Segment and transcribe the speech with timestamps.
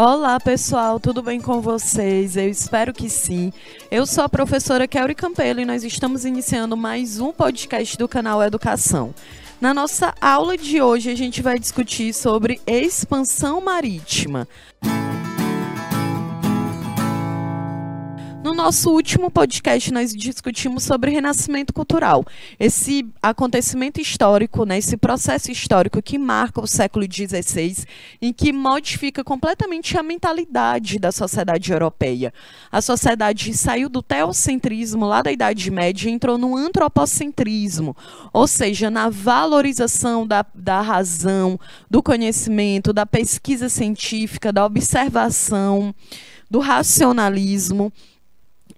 [0.00, 2.36] Olá pessoal, tudo bem com vocês?
[2.36, 3.52] Eu espero que sim.
[3.90, 8.40] Eu sou a professora Kelly Campelo e nós estamos iniciando mais um podcast do canal
[8.40, 9.12] Educação.
[9.60, 14.46] Na nossa aula de hoje a gente vai discutir sobre expansão marítima.
[18.48, 22.24] No nosso último podcast, nós discutimos sobre renascimento cultural,
[22.58, 27.84] esse acontecimento histórico, né, esse processo histórico que marca o século XVI,
[28.22, 32.32] em que modifica completamente a mentalidade da sociedade europeia.
[32.72, 37.94] A sociedade saiu do teocentrismo lá da Idade Média e entrou no antropocentrismo,
[38.32, 45.94] ou seja, na valorização da, da razão, do conhecimento, da pesquisa científica, da observação,
[46.50, 47.92] do racionalismo.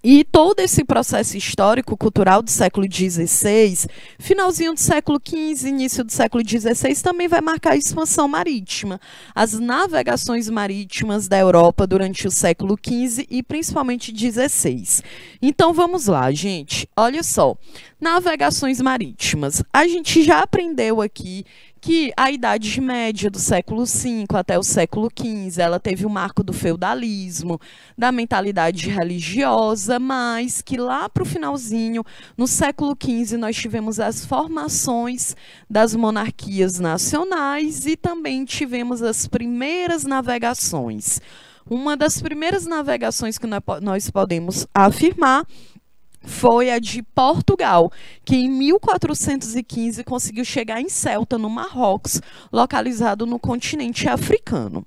[0.02, 3.86] E todo esse processo histórico cultural do século XVI,
[4.18, 8.98] finalzinho do século XV, início do século XVI, também vai marcar a expansão marítima.
[9.34, 15.02] As navegações marítimas da Europa durante o século XV e principalmente XVI.
[15.42, 16.88] Então vamos lá, gente.
[16.96, 17.54] Olha só.
[18.00, 19.62] Navegações marítimas.
[19.70, 21.44] A gente já aprendeu aqui
[21.80, 26.42] que a Idade Média do século V até o século XV, ela teve o marco
[26.42, 27.58] do feudalismo,
[27.96, 32.04] da mentalidade religiosa, mas que lá para o finalzinho,
[32.36, 35.34] no século XV, nós tivemos as formações
[35.68, 41.20] das monarquias nacionais e também tivemos as primeiras navegações.
[41.68, 45.46] Uma das primeiras navegações que nós podemos afirmar
[46.22, 47.90] foi a de Portugal,
[48.24, 52.20] que em 1415 conseguiu chegar em Celta, no Marrocos,
[52.52, 54.86] localizado no continente africano.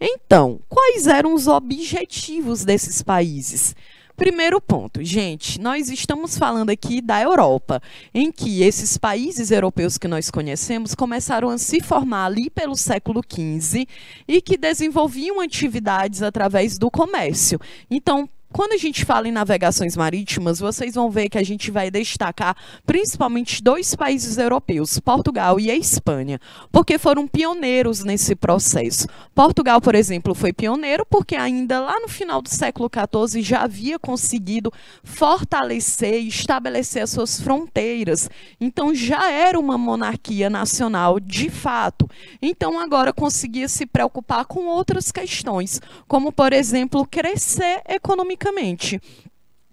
[0.00, 3.74] Então, quais eram os objetivos desses países?
[4.14, 10.06] Primeiro ponto, gente, nós estamos falando aqui da Europa, em que esses países europeus que
[10.06, 13.86] nós conhecemos começaram a se formar ali pelo século XV
[14.28, 17.58] e que desenvolviam atividades através do comércio.
[17.90, 21.90] Então, quando a gente fala em navegações marítimas, vocês vão ver que a gente vai
[21.90, 26.38] destacar principalmente dois países europeus, Portugal e a Espanha,
[26.70, 29.06] porque foram pioneiros nesse processo.
[29.34, 33.98] Portugal, por exemplo, foi pioneiro porque ainda lá no final do século XIV já havia
[33.98, 34.70] conseguido
[35.02, 38.28] fortalecer e estabelecer as suas fronteiras.
[38.60, 42.06] Então já era uma monarquia nacional de fato.
[42.40, 49.00] Então agora conseguia se preocupar com outras questões, como por exemplo crescer economicamente economicamente.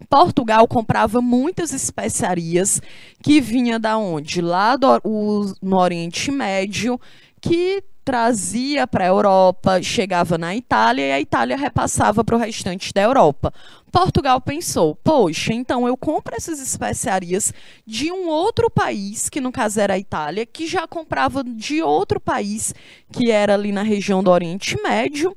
[0.09, 2.81] Portugal comprava muitas especiarias
[3.22, 4.41] que vinha da onde?
[4.41, 7.00] Lá do, o, no Oriente Médio,
[7.41, 12.91] que trazia para a Europa, chegava na Itália e a Itália repassava para o restante
[12.91, 13.53] da Europa.
[13.91, 17.53] Portugal pensou: poxa, então eu compro essas especiarias
[17.86, 22.19] de um outro país, que no caso era a Itália, que já comprava de outro
[22.19, 22.74] país,
[23.12, 25.36] que era ali na região do Oriente Médio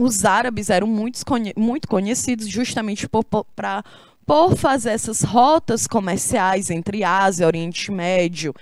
[0.00, 1.20] os árabes eram muito,
[1.56, 3.44] muito conhecidos justamente por, por,
[4.26, 8.54] por fazer essas rotas comerciais entre Ásia, Oriente Médio,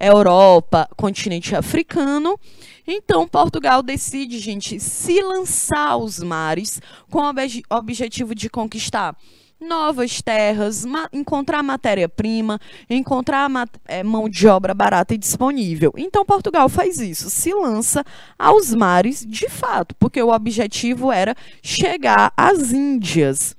[0.00, 2.38] Europa, continente africano.
[2.86, 6.80] Então, Portugal decide, gente, se lançar aos mares
[7.10, 9.16] com o ob objetivo de conquistar
[9.60, 13.48] novas terras, ma encontrar matéria-prima, encontrar
[13.86, 15.92] é, mão de obra barata e disponível.
[15.96, 18.04] Então, Portugal faz isso, se lança
[18.38, 23.56] aos mares de fato, porque o objetivo era chegar às Índias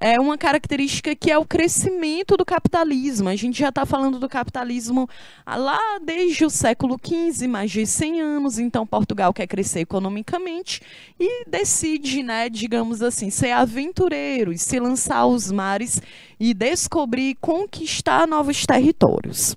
[0.00, 3.28] é uma característica que é o crescimento do capitalismo.
[3.28, 5.06] A gente já está falando do capitalismo
[5.46, 8.58] lá desde o século XV, mais de 100 anos.
[8.58, 10.80] Então, Portugal quer crescer economicamente
[11.18, 16.00] e decide, né, digamos assim, ser aventureiro e se lançar aos mares
[16.38, 19.54] e descobrir conquistar novos territórios.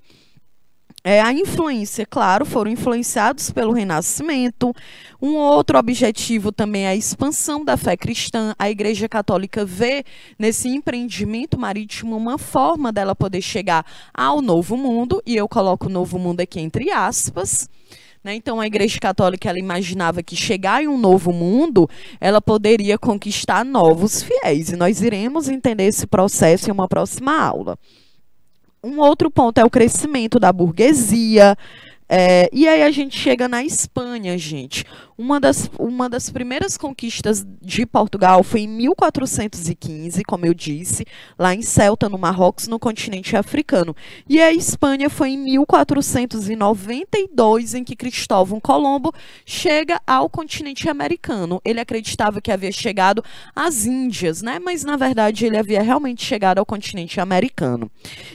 [1.06, 4.74] É, a influência, claro, foram influenciados pelo Renascimento.
[5.20, 8.54] Um outro objetivo também é a expansão da fé cristã.
[8.58, 10.02] A Igreja Católica vê
[10.38, 15.90] nesse empreendimento marítimo uma forma dela poder chegar ao novo mundo, e eu coloco o
[15.90, 17.68] novo mundo aqui entre aspas.
[18.24, 18.36] Né?
[18.36, 21.86] Então, a Igreja Católica ela imaginava que chegar em um novo mundo,
[22.18, 24.70] ela poderia conquistar novos fiéis.
[24.70, 27.78] E nós iremos entender esse processo em uma próxima aula.
[28.84, 31.56] Um outro ponto é o crescimento da burguesia.
[32.16, 34.84] É, e aí a gente chega na Espanha, gente.
[35.18, 41.04] Uma das, uma das primeiras conquistas de Portugal foi em 1415, como eu disse,
[41.36, 43.96] lá em Celta, no Marrocos, no continente africano.
[44.28, 49.12] E a Espanha foi em 1492 em que Cristóvão Colombo
[49.44, 51.60] chega ao continente americano.
[51.64, 53.24] Ele acreditava que havia chegado
[53.56, 54.60] às Índias, né?
[54.60, 57.90] Mas na verdade ele havia realmente chegado ao continente americano.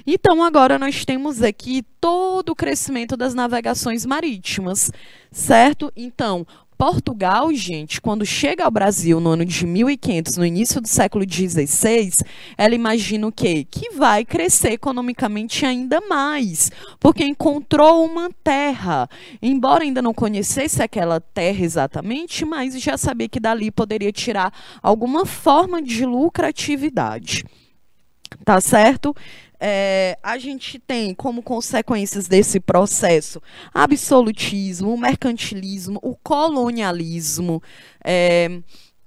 [0.05, 3.69] Então agora nós temos aqui todo o crescimento das navegações
[4.06, 4.92] marítimas,
[5.31, 5.92] certo?
[5.95, 6.45] Então,
[6.80, 12.10] Portugal, gente, quando chega ao Brasil no ano de 1500, no início do século XVI,
[12.57, 13.68] ela imagina o quê?
[13.69, 19.10] Que vai crescer economicamente ainda mais, porque encontrou uma terra.
[19.42, 25.25] Embora ainda não conhecesse aquela terra exatamente, mas já sabia que dali poderia tirar alguma
[25.25, 27.44] forma de lucratividade.
[28.45, 29.13] Tá certo?
[29.59, 33.41] É, a gente tem como consequências desse processo
[33.73, 37.61] absolutismo, mercantilismo, o colonialismo.
[38.03, 38.61] É,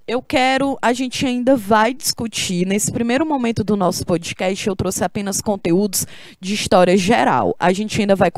[0.05, 2.67] eu quero, a gente ainda vai discutir.
[2.67, 6.05] Nesse primeiro momento do nosso podcast, eu trouxe apenas conteúdos
[6.41, 7.55] de história geral.
[7.57, 8.29] A gente ainda vai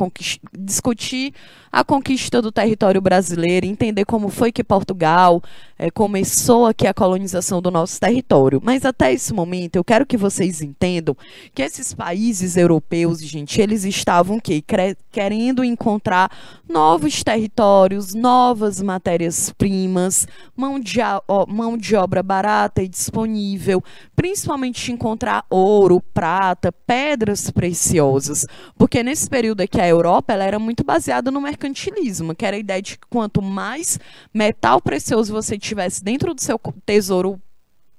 [0.58, 1.34] discutir
[1.76, 5.44] a conquista do território brasileiro, entender como foi que Portugal
[5.78, 8.62] é, começou aqui a colonização do nosso território.
[8.64, 11.18] Mas até esse momento, eu quero que vocês entendam
[11.54, 14.64] que esses países europeus, gente, eles estavam que
[15.12, 16.32] querendo encontrar
[16.66, 21.00] novos territórios, novas matérias-primas, mão de,
[21.46, 23.84] mão de obra barata e disponível,
[24.16, 28.46] principalmente encontrar ouro, prata, pedras preciosas,
[28.78, 32.56] porque nesse período aqui a Europa ela era muito baseada no mercado mercantilismo, que era
[32.56, 34.00] a ideia de que quanto mais
[34.34, 37.42] metal precioso você tivesse dentro do seu tesouro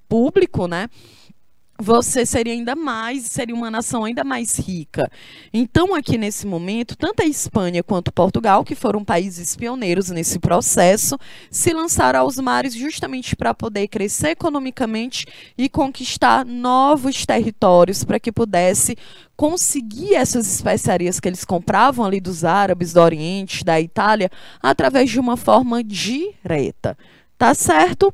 [0.09, 0.89] público, né?
[1.79, 5.11] Você seria ainda mais, seria uma nação ainda mais rica.
[5.53, 11.19] Então, aqui nesse momento, tanto a Espanha quanto Portugal, que foram países pioneiros nesse processo,
[11.51, 15.27] se lançaram aos mares justamente para poder crescer economicamente
[15.57, 18.97] e conquistar novos territórios para que pudesse
[19.37, 24.31] conseguir essas especiarias que eles compravam ali dos árabes, do Oriente, da Itália,
[24.63, 26.97] através de uma forma direta.
[27.39, 28.13] Tá certo?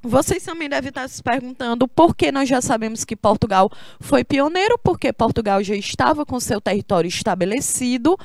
[0.00, 3.68] Vocês também devem estar se perguntando por que nós já sabemos que Portugal
[3.98, 8.16] foi pioneiro, porque Portugal já estava com seu território estabelecido,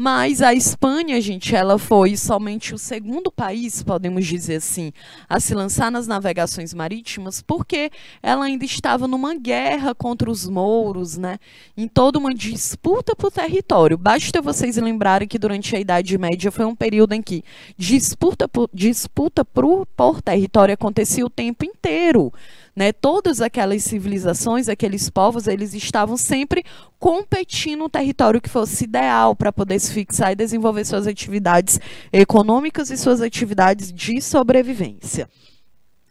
[0.00, 4.92] mas a Espanha, gente, ela foi somente o segundo país, podemos dizer assim,
[5.28, 7.90] a se lançar nas navegações marítimas, porque
[8.22, 11.40] ela ainda estava numa guerra contra os mouros, né?
[11.76, 13.98] Em toda uma disputa por território.
[13.98, 17.42] Basta vocês lembrarem que durante a Idade Média foi um período em que
[17.76, 22.32] disputa por, disputa por, por território acontecia o tempo inteiro.
[22.78, 22.92] Né?
[22.92, 26.64] Todas aquelas civilizações, aqueles povos, eles estavam sempre
[26.96, 31.80] competindo um território que fosse ideal para poder se fixar e desenvolver suas atividades
[32.12, 35.28] econômicas e suas atividades de sobrevivência.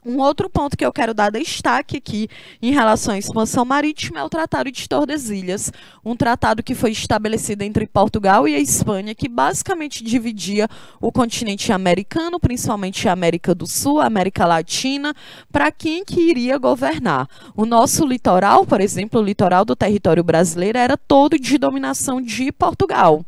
[0.07, 2.29] Um outro ponto que eu quero dar destaque aqui
[2.61, 5.69] em relação à expansão marítima é o Tratado de Tordesilhas,
[6.05, 10.69] um tratado que foi estabelecido entre Portugal e a Espanha, que basicamente dividia
[11.01, 15.13] o continente americano, principalmente a América do Sul, a América Latina,
[15.51, 17.27] para quem que iria governar.
[17.53, 22.49] O nosso litoral, por exemplo, o litoral do território brasileiro era todo de dominação de
[22.53, 23.25] Portugal.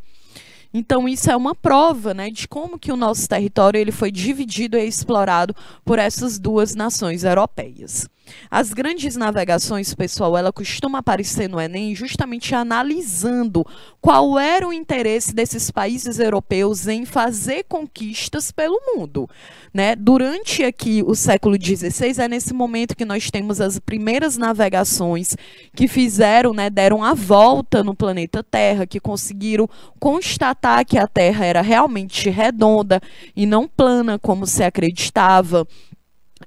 [0.74, 4.77] Então isso é uma prova, né, de como que o nosso território ele foi dividido
[4.77, 8.07] e explorado por essas duas nações europeias.
[8.50, 13.66] As grandes navegações, pessoal, ela costuma aparecer no Enem justamente analisando
[14.02, 19.30] qual era o interesse desses países europeus em fazer conquistas pelo mundo.
[19.74, 19.96] Né?
[19.96, 25.36] Durante aqui o século XVI, é nesse momento que nós temos as primeiras navegações
[25.76, 31.46] que fizeram, né, deram a volta no planeta Terra, que conseguiram constatar que a Terra
[31.46, 33.02] era realmente redonda
[33.36, 35.68] e não plana, como se acreditava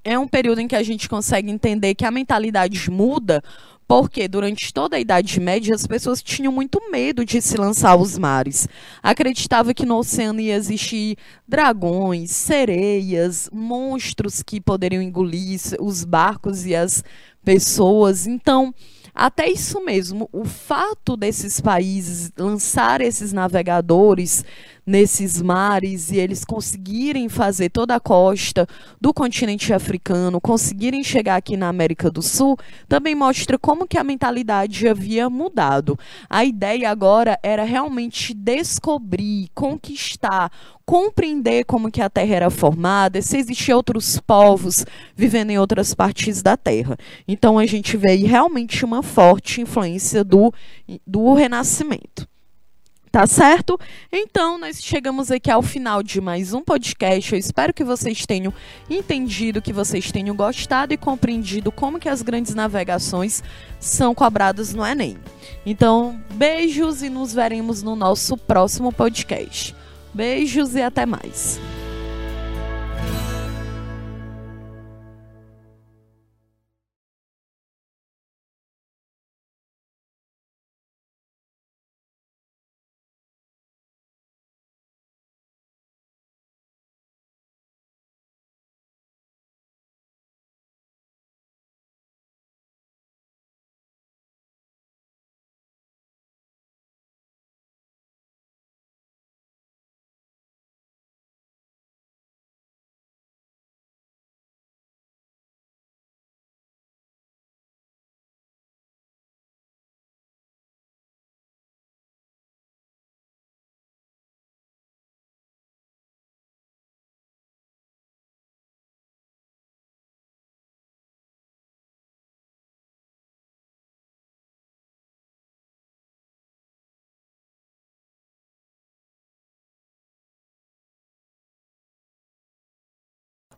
[0.05, 3.43] é um período em que a gente consegue entender que a mentalidade muda,
[3.87, 8.17] porque durante toda a Idade Média as pessoas tinham muito medo de se lançar aos
[8.17, 8.67] mares.
[9.03, 16.75] Acreditava que no oceano ia existir dragões, sereias, monstros que poderiam engolir os barcos e
[16.75, 17.05] as
[17.45, 18.27] pessoas.
[18.27, 18.75] Então,
[19.15, 24.43] até isso mesmo, o fato desses países lançar esses navegadores
[24.85, 28.67] nesses mares e eles conseguirem fazer toda a costa
[29.01, 32.59] do continente africano, conseguirem chegar aqui na América do Sul,
[32.89, 35.99] também mostra como que a mentalidade havia mudado.
[36.29, 40.51] A ideia agora era realmente descobrir, conquistar,
[40.85, 44.85] compreender como que a Terra era formada, se existiam outros povos
[45.15, 46.97] vivendo em outras partes da Terra.
[47.27, 50.53] Então a gente vê aí realmente uma forte influência do,
[51.07, 52.32] do Renascimento.
[53.13, 53.79] Tá certo?
[54.11, 57.31] Então, nós chegamos aqui ao final de mais um podcast.
[57.31, 58.55] Eu espero que vocês tenham
[58.89, 63.45] entendido, que vocês tenham gostado e compreendido como que as grandes navegações
[63.79, 65.19] são cobradas no Enem.
[65.67, 69.77] Então, beijos e nos veremos no nosso próximo podcast.
[70.15, 71.61] Beijos e até mais.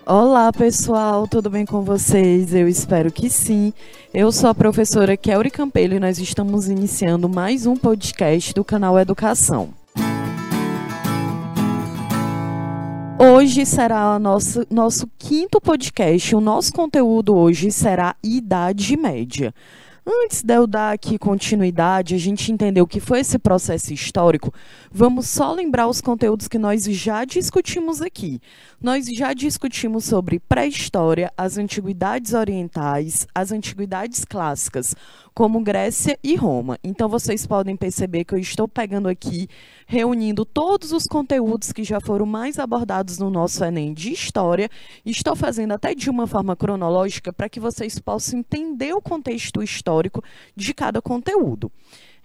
[0.07, 2.55] Olá pessoal, tudo bem com vocês?
[2.55, 3.73] Eu espero que sim.
[4.13, 8.99] Eu sou a professora Kelly Campelo e nós estamos iniciando mais um podcast do canal
[8.99, 9.71] Educação.
[13.19, 16.37] Hoje será o nosso, nosso quinto podcast.
[16.37, 19.55] O nosso conteúdo hoje será Idade Média.
[20.07, 24.53] Antes de eu dar aqui continuidade, a gente entender o que foi esse processo histórico,
[24.93, 28.39] vamos só lembrar os conteúdos que nós já discutimos aqui.
[28.79, 34.95] Nós já discutimos sobre pré-história, as antiguidades orientais, as antiguidades clássicas,
[35.33, 36.79] como Grécia e Roma.
[36.85, 39.49] Então vocês podem perceber que eu estou pegando aqui,
[39.87, 44.69] reunindo todos os conteúdos que já foram mais abordados no nosso Enem de história,
[45.05, 50.23] estou fazendo até de uma forma cronológica para que vocês possam entender o contexto histórico
[50.57, 51.71] de cada conteúdo.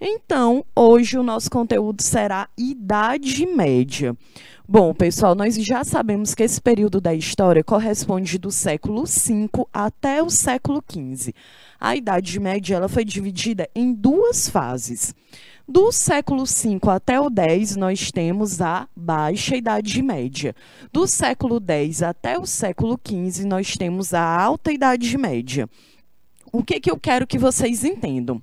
[0.02, 4.16] Então, hoje o nosso conteúdo será Idade Média.
[4.66, 10.24] Bom, pessoal, nós já sabemos que esse período da história corresponde do século V até
[10.24, 11.34] o século XV.
[11.78, 15.14] A Idade Média ela foi dividida em duas fases.
[15.72, 20.56] Do século V até o X, nós temos a Baixa Idade Média.
[20.92, 25.70] Do século X até o século XV, nós temos a Alta Idade Média
[26.52, 28.42] o que, que eu quero que vocês entendam?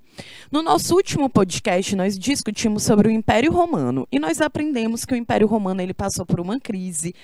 [0.50, 5.16] No nosso último podcast, nós discutimos sobre o Império Romano e nós aprendemos que o
[5.16, 7.14] Império Romano ele passou por uma crise,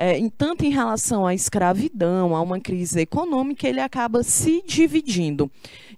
[0.00, 5.50] é, em, tanto em relação à escravidão, a uma crise econômica, ele acaba se dividindo.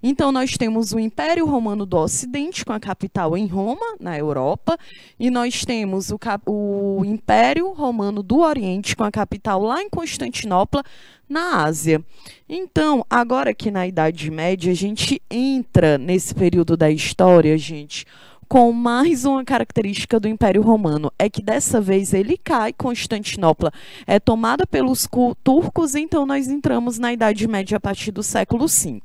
[0.03, 4.77] Então, nós temos o Império Romano do Ocidente, com a capital em Roma, na Europa,
[5.17, 10.83] e nós temos o, o Império Romano do Oriente, com a capital lá em Constantinopla,
[11.29, 12.03] na Ásia.
[12.49, 18.05] Então, agora que na Idade Média, a gente entra nesse período da história, gente,
[18.47, 23.71] com mais uma característica do Império Romano, é que dessa vez ele cai, Constantinopla
[24.05, 25.07] é tomada pelos
[25.43, 29.01] turcos, então nós entramos na Idade Média a partir do século V.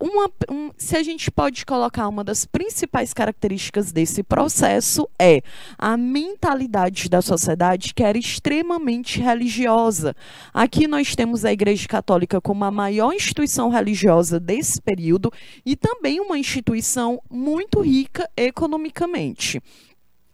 [0.00, 5.40] Uma, um, se a gente pode colocar uma das principais características desse processo é
[5.78, 10.16] a mentalidade da sociedade que era extremamente religiosa.
[10.52, 15.32] Aqui nós temos a Igreja Católica como a maior instituição religiosa desse período
[15.64, 19.62] e também uma instituição muito rica economicamente.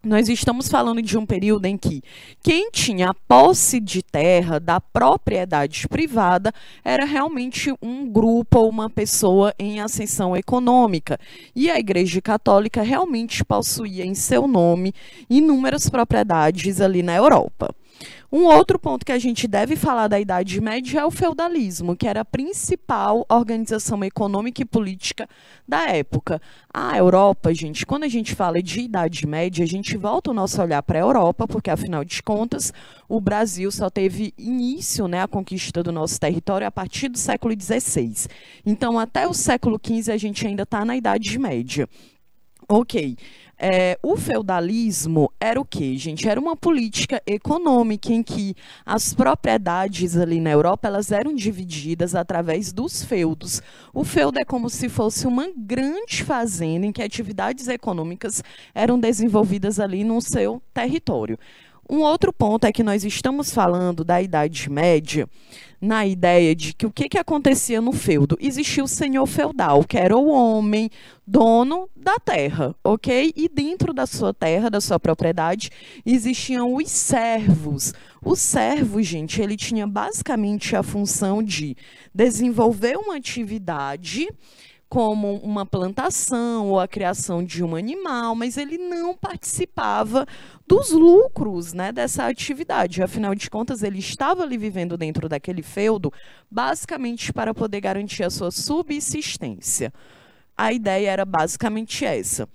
[0.04, 2.02] Nós estamos falando de um período em que
[2.42, 6.52] quem tinha posse de terra da propriedade privada
[6.84, 11.18] era realmente um grupo ou uma pessoa em ascensão econômica.
[11.56, 14.92] E a Igreja Católica realmente possuía em seu nome
[15.30, 17.74] inúmeras propriedades ali na Europa.
[18.36, 22.08] Um outro ponto que a gente deve falar da Idade Média é o feudalismo, que
[22.08, 25.28] era a principal organização econômica e política
[25.68, 26.42] da época.
[26.68, 30.60] A Europa, gente, quando a gente fala de Idade Média, a gente volta o nosso
[30.60, 32.72] olhar para a Europa, porque afinal de contas,
[33.08, 37.54] o Brasil só teve início, né, a conquista do nosso território a partir do século
[37.54, 38.26] XVI.
[38.66, 41.88] Então, até o século XV a gente ainda está na Idade Média.
[42.68, 43.16] Ok.
[43.58, 46.28] É, o feudalismo era o que, gente?
[46.28, 52.72] Era uma política econômica em que as propriedades ali na Europa elas eram divididas através
[52.72, 53.62] dos feudos.
[53.92, 58.42] O feudo é como se fosse uma grande fazenda em que atividades econômicas
[58.74, 61.38] eram desenvolvidas ali no seu território.
[61.88, 65.28] Um outro ponto é que nós estamos falando da Idade Média
[65.80, 68.38] na ideia de que o que, que acontecia no feudo?
[68.40, 70.90] Existia o senhor feudal, que era o homem
[71.26, 73.32] dono da terra, ok?
[73.36, 75.70] E dentro da sua terra, da sua propriedade,
[76.06, 77.92] existiam os servos.
[78.24, 81.76] O servo, gente, ele tinha basicamente a função de
[82.14, 84.26] desenvolver uma atividade
[84.88, 90.26] como uma plantação ou a criação de um animal, mas ele não participava
[90.66, 93.02] dos lucros né, dessa atividade.
[93.02, 96.12] Afinal de contas, ele estava ali vivendo dentro daquele feudo,
[96.50, 99.92] basicamente para poder garantir a sua subsistência.
[100.56, 102.48] A ideia era basicamente essa.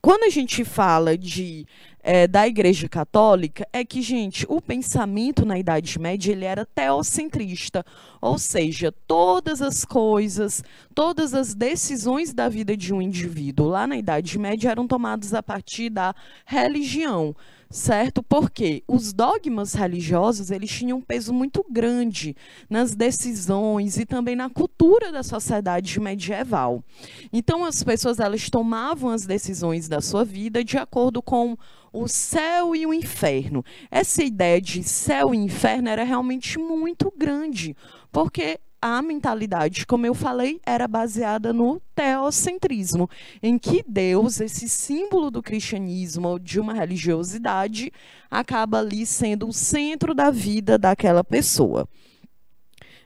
[0.00, 1.66] Quando a gente fala de
[2.06, 7.82] é, da Igreja Católica é que, gente, o pensamento na Idade Média ele era teocentrista,
[8.20, 10.62] ou seja, todas as coisas,
[10.94, 15.42] todas as decisões da vida de um indivíduo lá na Idade Média eram tomadas a
[15.42, 17.34] partir da religião
[17.74, 18.22] certo?
[18.22, 22.36] Porque os dogmas religiosos eles tinham um peso muito grande
[22.70, 26.84] nas decisões e também na cultura da sociedade medieval.
[27.32, 31.56] Então as pessoas elas tomavam as decisões da sua vida de acordo com
[31.92, 33.64] o céu e o inferno.
[33.90, 37.76] Essa ideia de céu e inferno era realmente muito grande,
[38.12, 43.08] porque a mentalidade, como eu falei, era baseada no teocentrismo,
[43.42, 47.90] em que Deus, esse símbolo do cristianismo, de uma religiosidade,
[48.30, 51.88] acaba ali sendo o centro da vida daquela pessoa.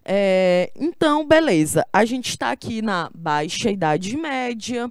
[0.05, 4.91] É, então, beleza, a gente está aqui na Baixa Idade Média,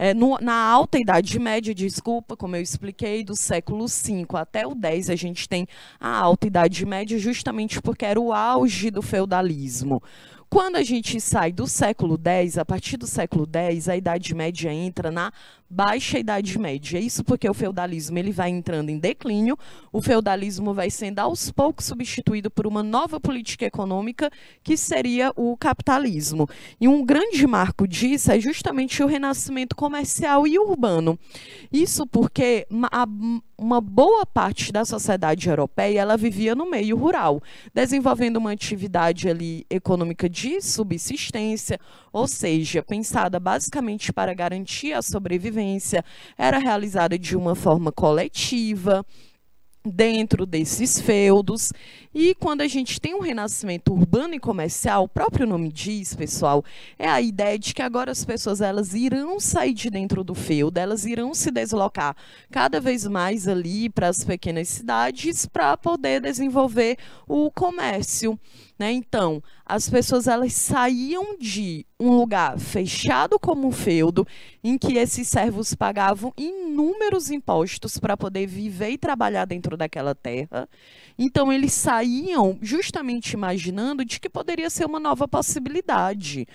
[0.00, 4.72] é, no, na Alta Idade Média, desculpa, como eu expliquei, do século V até o
[4.80, 5.66] X, a gente tem
[5.98, 10.00] a Alta Idade Média justamente porque era o auge do feudalismo.
[10.48, 14.72] Quando a gente sai do século X, a partir do século X, a Idade Média
[14.72, 15.32] entra na
[15.70, 16.98] Baixa Idade Média.
[16.98, 19.56] Isso porque o feudalismo ele vai entrando em declínio,
[19.92, 24.30] o feudalismo vai sendo aos poucos substituído por uma nova política econômica
[24.62, 26.48] que seria o capitalismo.
[26.80, 31.18] E um grande marco disso é justamente o renascimento comercial e urbano.
[31.70, 32.66] Isso porque
[33.58, 37.42] uma boa parte da sociedade europeia ela vivia no meio rural,
[37.74, 41.78] desenvolvendo uma atividade ali econômica de subsistência,
[42.12, 45.57] ou seja, pensada basicamente para garantir a sobrevivência,
[46.36, 49.04] era realizada de uma forma coletiva,
[49.84, 51.72] dentro desses feudos.
[52.14, 56.64] E quando a gente tem um renascimento urbano e comercial, o próprio nome diz, pessoal,
[56.98, 60.78] é a ideia de que agora as pessoas elas irão sair de dentro do feudo,
[60.78, 62.16] elas irão se deslocar
[62.50, 66.96] cada vez mais ali para as pequenas cidades para poder desenvolver
[67.26, 68.38] o comércio.
[68.78, 68.92] Né?
[68.92, 74.24] Então, as pessoas elas saíam de um lugar fechado como um feudo,
[74.62, 80.68] em que esses servos pagavam inúmeros impostos para poder viver e trabalhar dentro daquela terra.
[81.18, 86.46] Então, eles saíam justamente imaginando de que poderia ser uma nova possibilidade.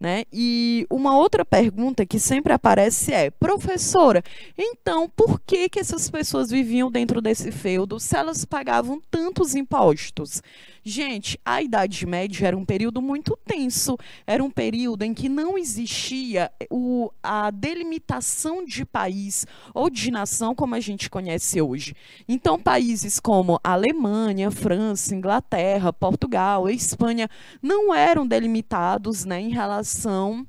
[0.00, 0.24] Né?
[0.32, 4.24] E uma outra pergunta que sempre aparece é, professora,
[4.56, 10.40] então por que, que essas pessoas viviam dentro desse feudo se elas pagavam tantos impostos?
[10.82, 15.58] Gente, a Idade Média era um período muito tenso, era um período em que não
[15.58, 21.94] existia o, a delimitação de país ou de nação como a gente conhece hoje.
[22.26, 27.28] Então, países como Alemanha, França, Inglaterra, Portugal, Espanha
[27.60, 30.46] não eram delimitados né, em relação atenção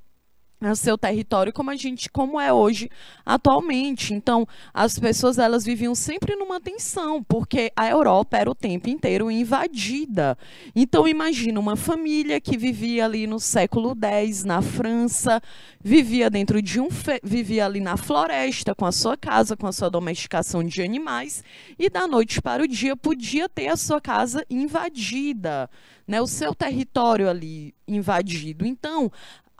[0.62, 2.89] a seu território como a gente como é hoje
[3.26, 4.13] atualmente.
[4.13, 9.32] Então as pessoas elas viviam sempre numa tensão porque a Europa era o tempo inteiro
[9.32, 10.38] invadida.
[10.76, 15.41] Então imagina uma família que vivia ali no século X na França
[15.84, 16.88] vivia dentro de um
[17.24, 21.43] vivia ali na floresta com a sua casa com a sua domesticação de animais
[21.80, 25.69] e da noite para o dia podia ter a sua casa invadida
[26.12, 28.65] né, o seu território ali invadido.
[28.65, 29.10] Então,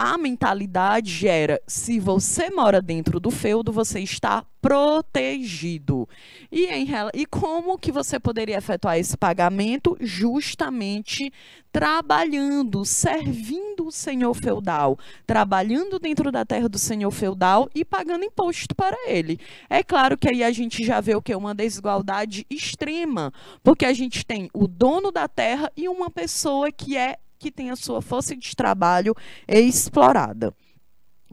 [0.02, 6.10] a mentalidade era: se você mora dentro do feudo, você está protegido.
[6.52, 9.96] E, em, e como que você poderia efetuar esse pagamento?
[10.02, 11.32] Justamente
[11.72, 18.74] trabalhando, servindo o senhor feudal, trabalhando dentro da terra do senhor feudal e pagando imposto
[18.74, 19.40] para ele.
[19.70, 21.36] É claro que aí a gente já vê o que?
[21.36, 23.32] Uma desigualdade extrema,
[23.64, 27.72] porque a gente tem o dono da terra e uma pessoa que é que tem
[27.72, 29.16] a sua força de trabalho
[29.48, 30.54] explorada.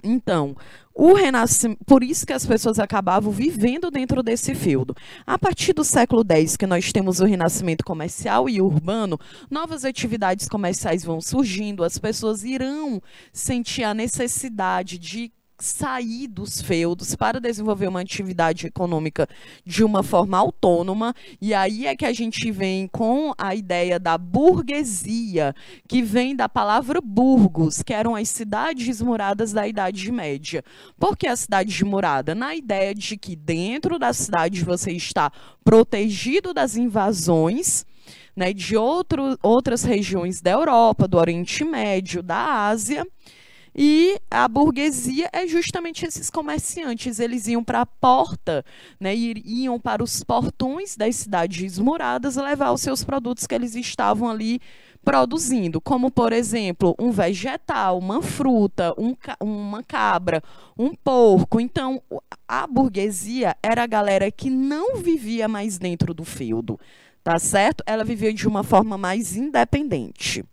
[0.02, 0.56] Então,
[0.94, 4.96] o renascimento, por isso que as pessoas acabavam vivendo dentro desse feudo.
[5.26, 9.18] A partir do século X, que nós temos o renascimento comercial e urbano,
[9.50, 17.16] novas atividades comerciais vão surgindo, as pessoas irão sentir a necessidade de sair dos feudos
[17.16, 19.26] para desenvolver uma atividade econômica
[19.64, 21.14] de uma forma autônoma.
[21.40, 25.54] E aí é que a gente vem com a ideia da burguesia,
[25.88, 30.64] que vem da palavra burgos, que eram as cidades muradas da Idade Média.
[30.98, 32.34] Por que a cidade murada?
[32.34, 35.32] Na ideia de que dentro da cidade você está
[35.64, 37.84] protegido das invasões.
[38.34, 43.04] Né, de outro, outras regiões da Europa, do Oriente Médio, da Ásia,
[43.74, 47.20] e a burguesia é justamente esses comerciantes.
[47.20, 48.64] Eles iam para a porta,
[49.00, 54.28] né, iam para os portões das cidades muradas levar os seus produtos que eles estavam
[54.28, 54.60] ali
[55.04, 60.42] produzindo, como por exemplo um vegetal, uma fruta, um, uma cabra,
[60.76, 61.60] um porco.
[61.60, 62.02] Então
[62.46, 66.78] a burguesia era a galera que não vivia mais dentro do feudo,
[67.22, 67.82] tá certo?
[67.86, 70.44] Ela vivia de uma forma mais independente.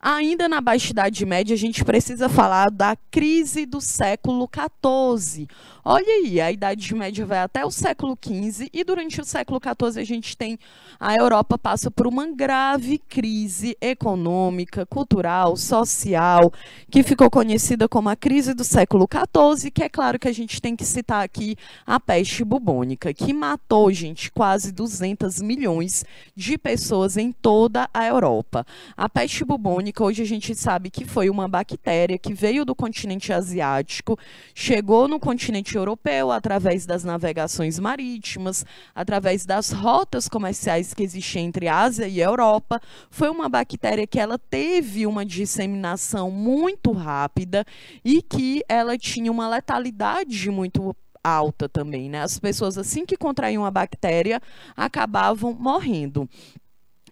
[0.00, 5.48] Ainda na Baixa Idade Média, a gente precisa falar da crise do século XIV.
[5.84, 10.00] Olha aí, a Idade Média vai até o século XV e durante o século XIV
[10.00, 10.56] a gente tem
[11.00, 16.52] a Europa passa por uma grave crise econômica, cultural, social,
[16.90, 20.60] que ficou conhecida como a crise do século XIV, que é claro que a gente
[20.60, 26.04] tem que citar aqui a peste bubônica, que matou, gente, quase 200 milhões
[26.36, 28.64] de pessoas em toda a Europa.
[28.96, 32.74] A peste bubônica bubônica, hoje a gente sabe que foi uma bactéria que veio do
[32.74, 34.18] continente asiático,
[34.54, 41.68] chegou no continente europeu através das navegações marítimas, através das rotas comerciais que existiam entre
[41.68, 42.80] Ásia e Europa.
[43.10, 47.64] Foi uma bactéria que ela teve uma disseminação muito rápida
[48.04, 52.22] e que ela tinha uma letalidade muito alta também, né?
[52.22, 54.40] As pessoas assim que contraíam a bactéria
[54.76, 56.28] acabavam morrendo.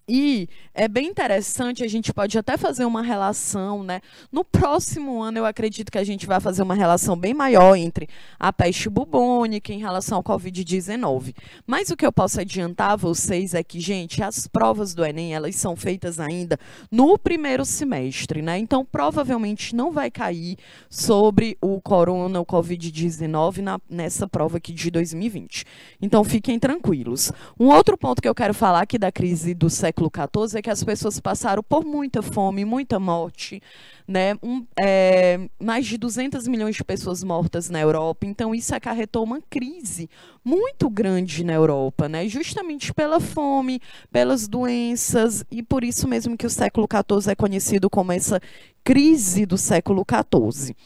[0.09, 4.01] E é bem interessante, a gente pode até fazer uma relação, né?
[4.31, 8.09] No próximo ano, eu acredito que a gente vai fazer uma relação bem maior entre
[8.39, 11.35] a peste bubônica em relação ao Covid-19.
[11.67, 15.35] Mas o que eu posso adiantar a vocês é que, gente, as provas do Enem,
[15.35, 16.57] elas são feitas ainda
[16.89, 18.59] no primeiro semestre, né?
[18.59, 20.57] Então, provavelmente não vai cair
[20.89, 25.65] sobre o corona, o Covid-19 nessa prova aqui de 2020.
[26.01, 27.33] Então, fiquem tranquilos.
[27.59, 30.63] Um outro ponto que eu quero falar aqui da crise do século século XIV é
[30.63, 33.63] que as pessoas passaram por muita fome, muita morte,
[34.07, 34.35] né?
[34.43, 38.27] Um, é, mais de 200 milhões de pessoas mortas na Europa.
[38.27, 40.11] Então, isso acarretou uma crise
[40.45, 42.29] muito grande na Europa, né?
[42.29, 43.81] justamente pela fome,
[44.13, 48.41] pelas doenças, e por isso mesmo que o século XIV é conhecido como essa
[48.85, 50.77] crise do século XIV.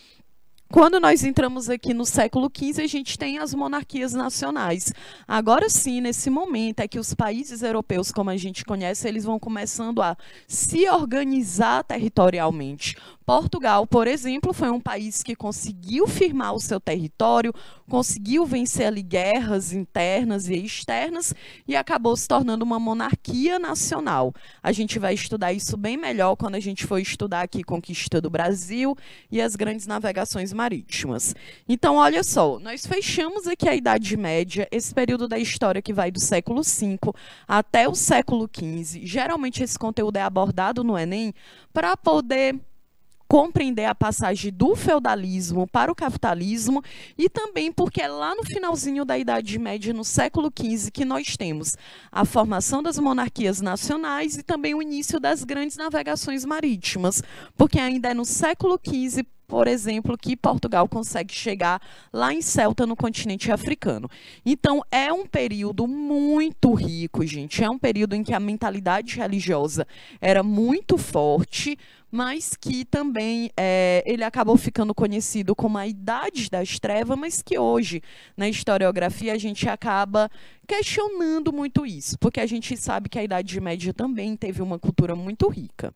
[0.72, 4.92] Quando nós entramos aqui no século XV, a gente tem as monarquias nacionais.
[5.26, 9.36] Agora sim, nesse momento, é que os países europeus, como a gente conhece, eles vão
[9.36, 12.96] começando a se organizar territorialmente.
[13.30, 17.54] Portugal, por exemplo, foi um país que conseguiu firmar o seu território,
[17.88, 21.32] conseguiu vencer ali guerras internas e externas
[21.64, 24.34] e acabou se tornando uma monarquia nacional.
[24.60, 28.28] A gente vai estudar isso bem melhor quando a gente for estudar aqui Conquista do
[28.28, 28.96] Brasil
[29.30, 31.32] e as grandes navegações marítimas.
[31.68, 36.10] Então, olha só, nós fechamos aqui a Idade Média, esse período da história que vai
[36.10, 36.98] do século V
[37.46, 39.06] até o século XV.
[39.06, 41.32] Geralmente esse conteúdo é abordado no Enem
[41.72, 42.58] para poder
[43.30, 46.82] compreender a passagem do feudalismo para o capitalismo
[47.16, 51.36] e também porque é lá no finalzinho da Idade Média, no século XV, que nós
[51.36, 51.76] temos
[52.10, 57.22] a formação das monarquias nacionais e também o início das grandes navegações marítimas,
[57.56, 62.86] porque ainda é no século XV por exemplo, que Portugal consegue chegar lá em Celta,
[62.86, 64.08] no continente africano.
[64.46, 67.62] Então, é um período muito rico, gente.
[67.62, 69.84] É um período em que a mentalidade religiosa
[70.20, 71.76] era muito forte,
[72.10, 77.58] mas que também é, ele acabou ficando conhecido como a Idade das Trevas, mas que
[77.58, 78.02] hoje,
[78.36, 80.30] na historiografia, a gente acaba
[80.66, 85.14] questionando muito isso, porque a gente sabe que a Idade Média também teve uma cultura
[85.14, 85.94] muito rica.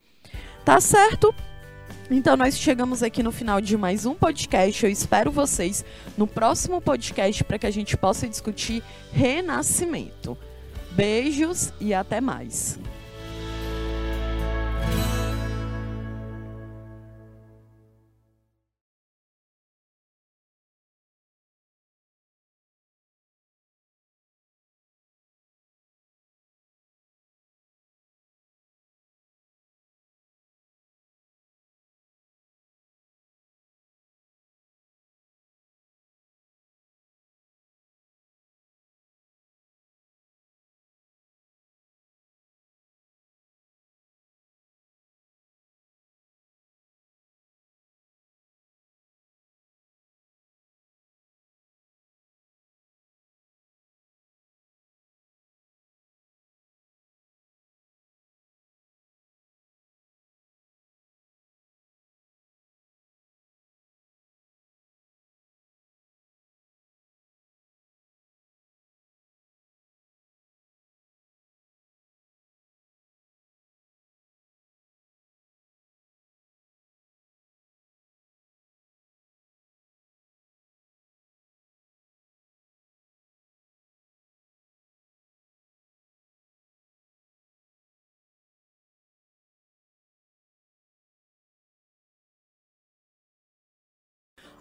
[0.64, 1.34] Tá certo?
[2.10, 4.84] Então nós chegamos aqui no final de mais um podcast.
[4.84, 5.84] Eu espero vocês
[6.16, 10.36] no próximo podcast para que a gente possa discutir renascimento.
[10.92, 12.78] Beijos e até mais.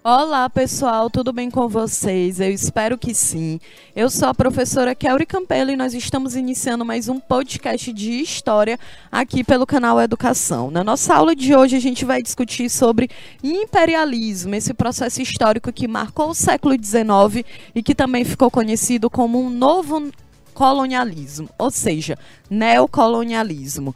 [0.05, 2.41] Olá, pessoal, tudo bem com vocês?
[2.41, 3.57] Eu espero que sim.
[3.95, 8.77] Eu sou a professora Kelly Campelo e nós estamos iniciando mais um podcast de história
[9.09, 10.69] aqui pelo canal Educação.
[10.69, 13.09] Na nossa aula de hoje, a gente vai discutir sobre
[13.41, 19.41] imperialismo, esse processo histórico que marcou o século XIX e que também ficou conhecido como
[19.41, 20.11] um novo
[20.53, 22.17] colonialismo, ou seja,
[22.49, 23.95] neocolonialismo.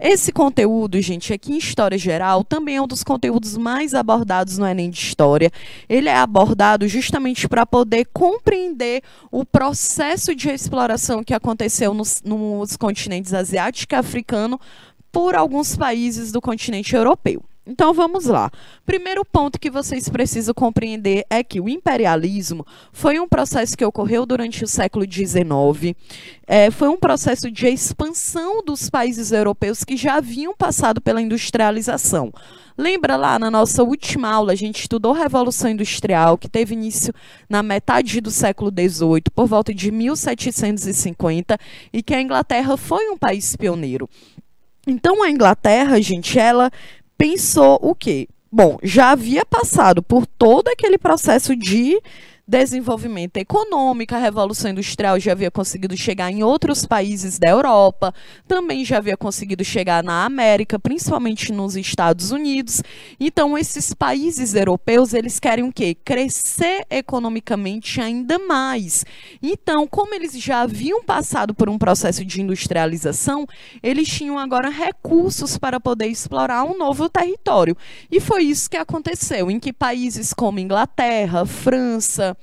[0.00, 4.64] Esse conteúdo, gente, aqui em História Geral, também é um dos conteúdos mais abordados no
[4.64, 5.50] Enem de História.
[5.88, 12.76] Ele é abordado justamente para poder compreender o processo de exploração que aconteceu nos, nos
[12.76, 14.60] continentes asiático e africano
[15.10, 17.42] por alguns países do continente europeu.
[17.68, 18.50] Então vamos lá.
[18.86, 24.24] Primeiro ponto que vocês precisam compreender é que o imperialismo foi um processo que ocorreu
[24.24, 25.94] durante o século XIX.
[26.46, 32.32] É, foi um processo de expansão dos países europeus que já haviam passado pela industrialização.
[32.76, 37.12] Lembra lá na nossa última aula, a gente estudou a Revolução Industrial, que teve início
[37.50, 41.58] na metade do século XVIII, por volta de 1750,
[41.92, 44.08] e que a Inglaterra foi um país pioneiro.
[44.90, 46.70] Então, a Inglaterra, gente, ela
[47.18, 48.28] pensou o quê?
[48.50, 52.00] Bom, já havia passado por todo aquele processo de
[52.48, 58.14] desenvolvimento econômico, a Revolução Industrial já havia conseguido chegar em outros países da Europa,
[58.46, 62.82] também já havia conseguido chegar na América, principalmente nos Estados Unidos.
[63.20, 65.94] Então, esses países europeus, eles querem o quê?
[65.94, 69.04] Crescer economicamente ainda mais.
[69.42, 73.46] Então, como eles já haviam passado por um processo de industrialização,
[73.82, 77.76] eles tinham agora recursos para poder explorar um novo território.
[78.10, 82.37] E foi isso que aconteceu, em que países como Inglaterra, França,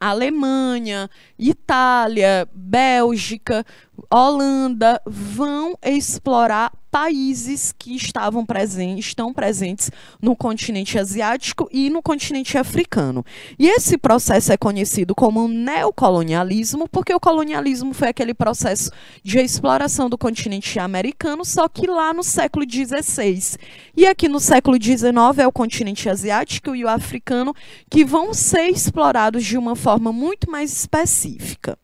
[0.00, 3.66] Alemanha, Itália, Bélgica,
[4.10, 12.58] Holanda vão explorar países que estavam presentes, estão presentes no continente asiático e no continente
[12.58, 13.24] africano.
[13.58, 18.90] E esse processo é conhecido como neocolonialismo, porque o colonialismo foi aquele processo
[19.22, 23.56] de exploração do continente americano, só que lá no século XVI.
[23.96, 27.54] E aqui no século XIX é o continente asiático e o africano
[27.88, 31.78] que vão ser explorados de uma forma muito mais específica.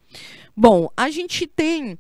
[0.57, 1.99] Bom, a gente tem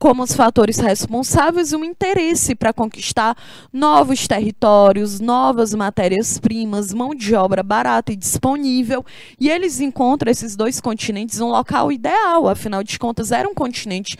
[0.00, 3.36] como os fatores responsáveis um interesse para conquistar
[3.70, 9.04] novos territórios, novas matérias-primas, mão de obra barata e disponível.
[9.38, 14.16] E eles encontram esses dois continentes um local ideal, afinal de contas, eram continente,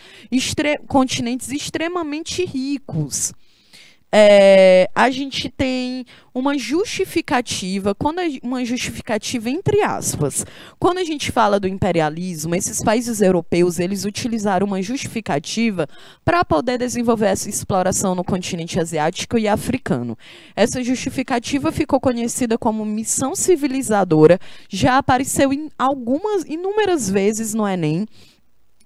[0.87, 3.33] continentes extremamente ricos
[4.11, 10.45] é, a gente tem uma justificativa, quando uma justificativa entre aspas.
[10.77, 15.87] Quando a gente fala do imperialismo, esses países europeus eles utilizaram uma justificativa
[16.25, 20.17] para poder desenvolver essa exploração no continente asiático e africano.
[20.55, 28.05] Essa justificativa ficou conhecida como missão civilizadora, já apareceu em algumas inúmeras vezes no Enem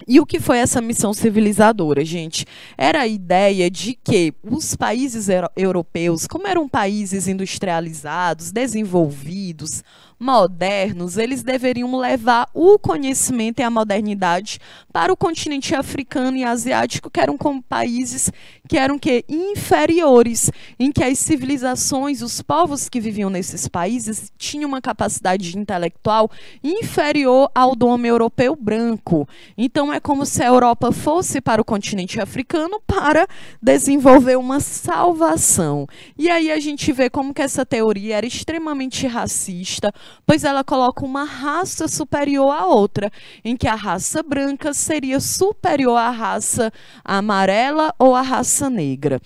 [0.07, 2.45] e o que foi essa missão civilizadora, gente?
[2.77, 9.83] Era a ideia de que os países europeus, como eram países industrializados, desenvolvidos,
[10.19, 14.59] modernos, eles deveriam levar o conhecimento e a modernidade
[14.91, 18.31] para o continente africano e asiático, que eram como países
[18.67, 24.67] que eram que inferiores, em que as civilizações, os povos que viviam nesses países tinham
[24.67, 26.29] uma capacidade intelectual
[26.63, 29.27] inferior ao do homem europeu branco.
[29.57, 33.27] Então é como se a Europa fosse para o continente africano para
[33.61, 35.87] desenvolver uma salvação.
[36.17, 39.93] E aí a gente vê como que essa teoria era extremamente racista,
[40.25, 43.11] pois ela coloca uma raça superior à outra,
[43.43, 46.71] em que a raça branca seria superior à raça
[47.03, 49.19] amarela ou à raça negra.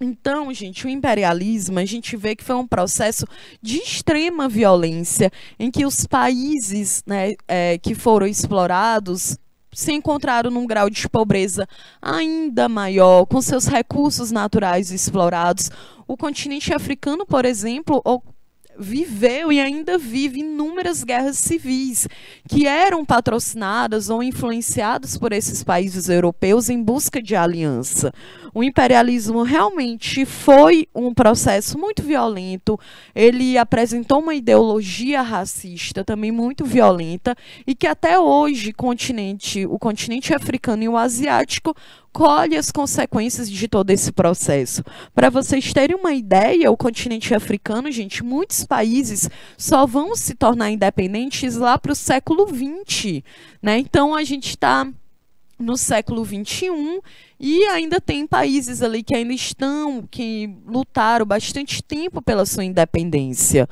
[0.00, 3.26] Então, gente, o imperialismo, a gente vê que foi um processo
[3.62, 9.38] de extrema violência, em que os países né, é, que foram explorados
[9.72, 11.66] se encontraram num grau de pobreza
[12.00, 15.70] ainda maior, com seus recursos naturais explorados.
[16.06, 18.02] O continente africano, por exemplo,
[18.78, 22.08] viveu e ainda vive inúmeras guerras civis
[22.48, 28.12] que eram patrocinadas ou influenciadas por esses países europeus em busca de aliança.
[28.54, 32.78] O imperialismo realmente foi um processo muito violento.
[33.14, 37.36] Ele apresentou uma ideologia racista também muito violenta
[37.66, 41.74] e que até hoje continente, o continente africano e o asiático
[42.16, 44.82] colhe as consequências de todo esse processo.
[45.14, 50.70] Para vocês terem uma ideia, o continente africano, gente, muitos países só vão se tornar
[50.70, 53.22] independentes lá para o século XX.
[53.60, 53.76] Né?
[53.80, 54.90] Então, a gente está
[55.58, 57.02] no século XXI
[57.38, 63.68] e ainda tem países ali que ainda estão, que lutaram bastante tempo pela sua independência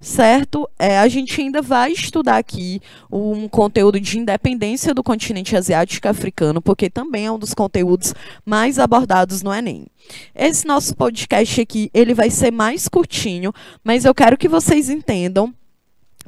[0.00, 0.68] certo?
[0.78, 2.80] É, a gente ainda vai estudar aqui
[3.10, 8.78] um conteúdo de independência do continente asiático africano, porque também é um dos conteúdos mais
[8.78, 9.86] abordados no Enem.
[10.34, 15.54] Esse nosso podcast aqui, ele vai ser mais curtinho, mas eu quero que vocês entendam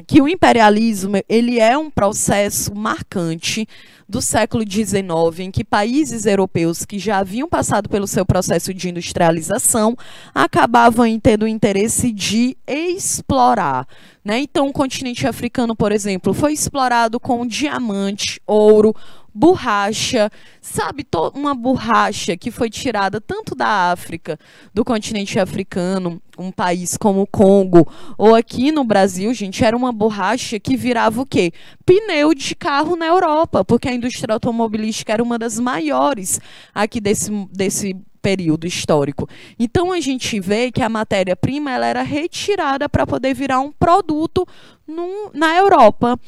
[0.07, 3.67] que o imperialismo ele é um processo marcante
[4.09, 8.89] do século XIX, em que países europeus que já haviam passado pelo seu processo de
[8.89, 9.95] industrialização
[10.35, 13.87] acabavam tendo o interesse de explorar.
[14.25, 14.41] Né?
[14.41, 18.95] Então, o continente africano, por exemplo, foi explorado com diamante, ouro,
[19.35, 20.31] borracha,
[20.61, 24.39] sabe, uma borracha que foi tirada tanto da África,
[24.73, 29.92] do continente africano, um país como o Congo, ou aqui no Brasil, gente, era uma
[29.92, 31.53] borracha que virava o quê?
[31.85, 36.40] Pneu de carro na Europa, porque a indústria automobilística era uma das maiores
[36.74, 39.29] aqui desse, desse período histórico.
[39.59, 44.46] Então a gente vê que a matéria-prima ela era retirada para poder virar um produto
[44.87, 46.18] num, na Europa.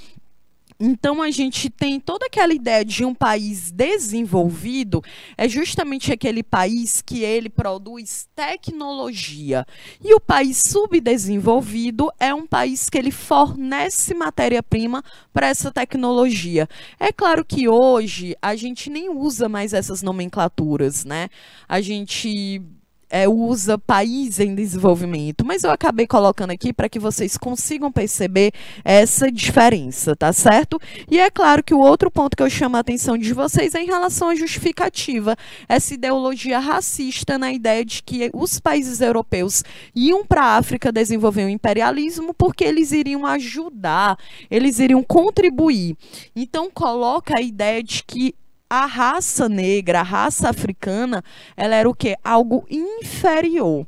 [0.80, 5.02] Então a gente tem toda aquela ideia de um país desenvolvido
[5.36, 9.66] é justamente aquele país que ele produz tecnologia.
[10.02, 16.66] E o país subdesenvolvido é um país que ele fornece matéria-prima para essa tecnologia.
[16.98, 21.28] É claro que hoje a gente nem usa mais essas nomenclaturas, né?
[21.68, 22.62] A gente
[23.10, 28.52] é, usa país em desenvolvimento, mas eu acabei colocando aqui para que vocês consigam perceber
[28.84, 30.80] essa diferença, tá certo?
[31.10, 33.82] E é claro que o outro ponto que eu chamo a atenção de vocês é
[33.82, 35.36] em relação à justificativa,
[35.68, 41.42] essa ideologia racista na ideia de que os países europeus iam para a África desenvolver
[41.42, 44.16] o um imperialismo porque eles iriam ajudar,
[44.50, 45.96] eles iriam contribuir.
[46.36, 48.34] Então coloca a ideia de que
[48.70, 51.24] a raça negra, a raça africana,
[51.56, 52.16] ela era o quê?
[52.22, 53.84] Algo inferior.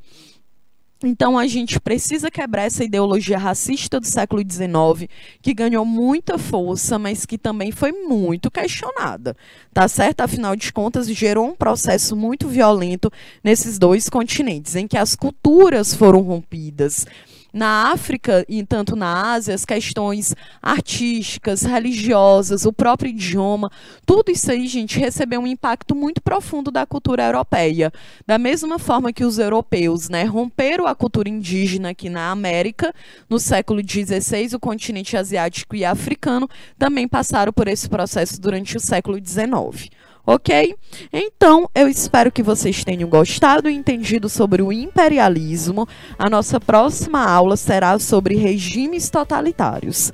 [1.04, 5.08] Então a gente precisa quebrar essa ideologia racista do século XIX,
[5.40, 9.36] que ganhou muita força, mas que também foi muito questionada,
[9.72, 10.20] tá certo?
[10.20, 13.10] Afinal de contas, gerou um processo muito violento
[13.42, 17.06] nesses dois continentes, em que as culturas foram rompidas,
[17.52, 23.70] na África e tanto na Ásia, as questões artísticas, religiosas, o próprio idioma,
[24.06, 27.92] tudo isso aí, gente, recebeu um impacto muito profundo da cultura europeia.
[28.26, 32.94] Da mesma forma que os europeus né, romperam a cultura indígena aqui na América,
[33.28, 38.80] no século XVI, o continente asiático e africano também passaram por esse processo durante o
[38.80, 39.90] século XIX
[40.26, 40.74] ok?
[41.12, 45.86] Então, eu espero que vocês tenham gostado e entendido sobre o imperialismo.
[46.18, 50.12] A nossa próxima aula será sobre regimes totalitários.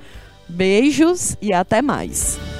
[0.48, 2.57] Beijos e até mais!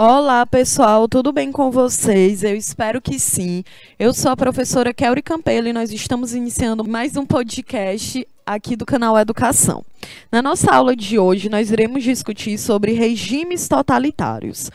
[0.00, 2.44] Olá, pessoal, tudo bem com vocês?
[2.44, 3.64] Eu espero que sim.
[3.98, 8.86] Eu sou a professora Kelly Campelo e nós estamos iniciando mais um podcast aqui do
[8.86, 9.84] canal Educação.
[10.30, 14.70] Na nossa aula de hoje, nós iremos discutir sobre regimes totalitários.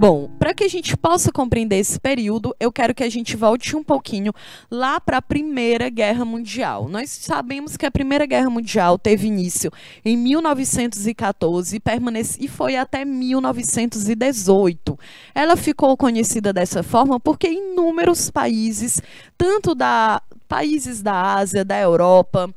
[0.00, 3.76] Bom, para que a gente possa compreender esse período, eu quero que a gente volte
[3.76, 4.32] um pouquinho
[4.70, 6.88] lá para a Primeira Guerra Mundial.
[6.88, 9.70] Nós sabemos que a Primeira Guerra Mundial teve início
[10.02, 14.98] em 1914 e, permanece, e foi até 1918.
[15.34, 19.02] Ela ficou conhecida dessa forma porque inúmeros países,
[19.36, 22.48] tanto da países da Ásia, da Europa,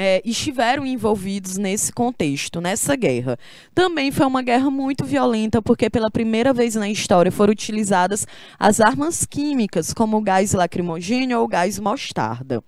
[0.00, 3.38] é, estiveram envolvidos nesse contexto, nessa guerra.
[3.74, 8.26] Também foi uma guerra muito violenta, porque pela primeira vez na história foram utilizadas
[8.58, 12.64] as armas químicas, como o gás lacrimogêneo ou o gás mostarda.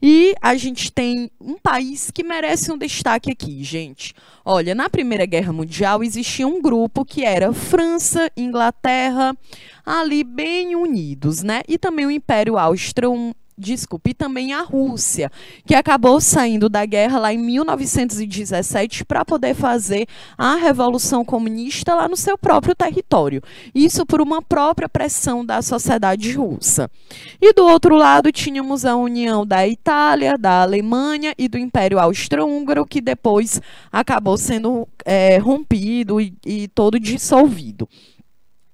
[0.00, 4.14] E a gente tem um país que merece um destaque aqui, gente.
[4.44, 9.36] Olha, na Primeira Guerra Mundial existia um grupo que era França, Inglaterra,
[9.84, 11.62] ali bem unidos, né?
[11.66, 15.30] E também o Império Austro desculpe, e também a Rússia,
[15.66, 20.06] que acabou saindo da guerra lá em 1917 para poder fazer
[20.36, 23.42] a revolução comunista lá no seu próprio território.
[23.74, 26.90] Isso por uma própria pressão da sociedade russa.
[27.40, 32.86] E do outro lado tínhamos a união da Itália, da Alemanha e do Império Austro-Húngaro,
[32.86, 37.88] que depois acabou sendo é, rompido e, e todo dissolvido.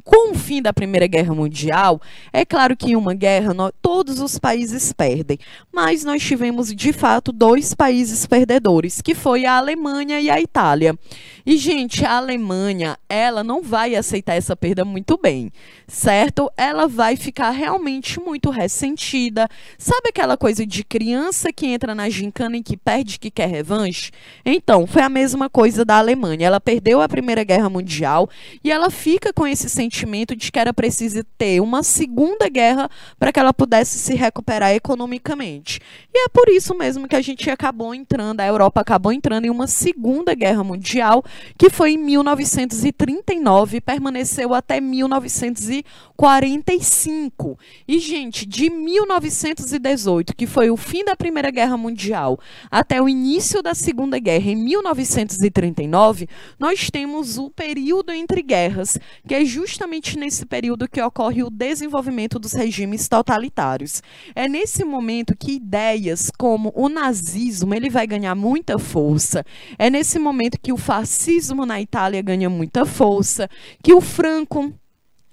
[0.05, 1.98] Com o fim da Primeira Guerra Mundial,
[2.30, 5.38] é claro que em uma guerra nós, todos os países perdem,
[5.72, 10.94] mas nós tivemos de fato dois países perdedores, que foi a Alemanha e a Itália.
[11.46, 15.50] E gente, a Alemanha, ela não vai aceitar essa perda muito bem,
[15.88, 16.50] certo?
[16.55, 19.48] Ela vai ficar realmente muito ressentida.
[19.78, 24.12] Sabe aquela coisa de criança que entra na gincana e que perde que quer revanche?
[24.44, 26.46] Então, foi a mesma coisa da Alemanha.
[26.46, 28.28] Ela perdeu a Primeira Guerra Mundial
[28.62, 32.90] e ela fica com esse sentimento sentimento de que era preciso ter uma segunda guerra
[33.18, 35.80] para que ela pudesse se recuperar economicamente.
[36.12, 39.51] E é por isso mesmo que a gente acabou entrando, a Europa acabou entrando em
[39.51, 41.22] uma segunda guerra mundial,
[41.57, 47.57] que foi em 1939 e permaneceu até 1945.
[47.86, 52.40] E, gente, de 1918, que foi o fim da Primeira Guerra Mundial,
[52.70, 56.28] até o início da Segunda Guerra, em 1939,
[56.59, 61.51] nós temos o período entre guerras, que é justamente justamente nesse período que ocorre o
[61.51, 64.03] desenvolvimento dos regimes totalitários.
[64.35, 69.45] É nesse momento que ideias como o nazismo ele vai ganhar muita força.
[69.78, 73.49] É nesse momento que o fascismo na Itália ganha muita força,
[73.82, 74.72] que o Franco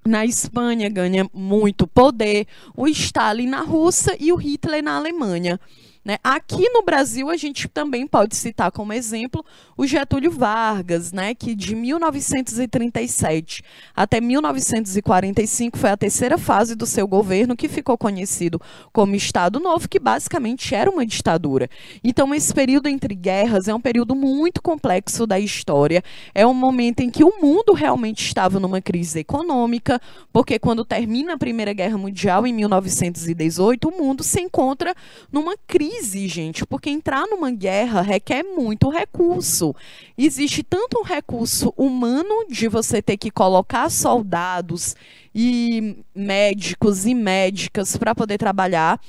[0.06, 2.46] na Espanha ganha muito poder,
[2.76, 5.60] o Stalin na Rússia e o Hitler na Alemanha.
[6.04, 6.18] Né?
[6.24, 9.46] Aqui no Brasil, a gente também pode citar como exemplo
[9.78, 13.64] o Getúlio Vargas, né, que de 1937
[13.96, 18.60] até 1945 foi a terceira fase do seu governo, que ficou conhecido
[18.92, 21.70] como Estado Novo, que basicamente era uma ditadura.
[22.04, 27.02] Então, esse período entre guerras é um período muito complexo da história, é um momento
[27.02, 30.02] em que o mundo realmente estava numa crise econômica,
[30.34, 34.96] porque quando termina a Primeira Guerra Mundial, em 1918, o mundo se encontra
[35.32, 39.76] numa crise crise, gente, porque entrar numa guerra requer muito recurso.
[40.18, 44.96] Existe tanto um recurso humano de você ter que colocar soldados
[45.36, 49.00] e médicos e médicas para poder trabalhar.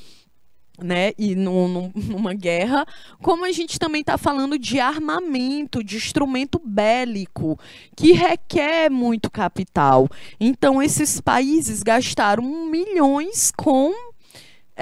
[0.82, 2.84] Né, e num, numa guerra,
[3.20, 7.56] como a gente também está falando de armamento, de instrumento bélico,
[7.94, 10.08] que requer muito capital.
[10.40, 14.11] Então, esses países gastaram milhões com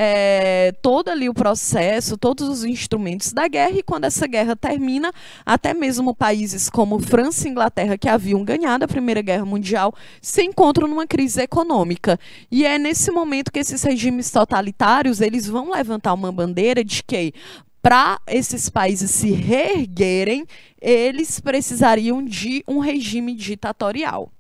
[0.03, 5.13] é, todo ali o processo, todos os instrumentos da guerra, e quando essa guerra termina,
[5.45, 10.43] até mesmo países como França e Inglaterra, que haviam ganhado a Primeira Guerra Mundial, se
[10.43, 12.19] encontram numa crise econômica.
[12.51, 17.35] E é nesse momento que esses regimes totalitários eles vão levantar uma bandeira de que
[17.83, 20.47] para esses países se reerguerem,
[20.81, 24.31] eles precisariam de um regime ditatorial.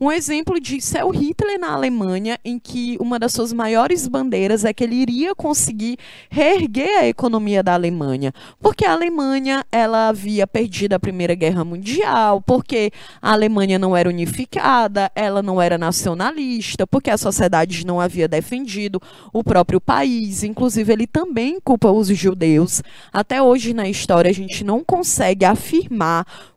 [0.00, 4.64] Um exemplo disso é o Hitler na Alemanha, em que uma das suas maiores bandeiras
[4.64, 5.98] é que ele iria conseguir
[6.30, 12.42] reerguer a economia da Alemanha, porque a Alemanha ela havia perdido a Primeira Guerra Mundial,
[12.46, 12.90] porque
[13.20, 19.00] a Alemanha não era unificada, ela não era nacionalista, porque a sociedade não havia defendido
[19.32, 20.42] o próprio país.
[20.42, 22.82] Inclusive, ele também culpa os judeus.
[23.12, 25.87] Até hoje na história a gente não consegue afirmar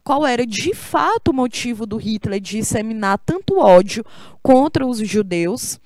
[0.03, 4.05] qual era de fato o motivo do Hitler disseminar tanto ódio
[4.41, 5.79] contra os judeus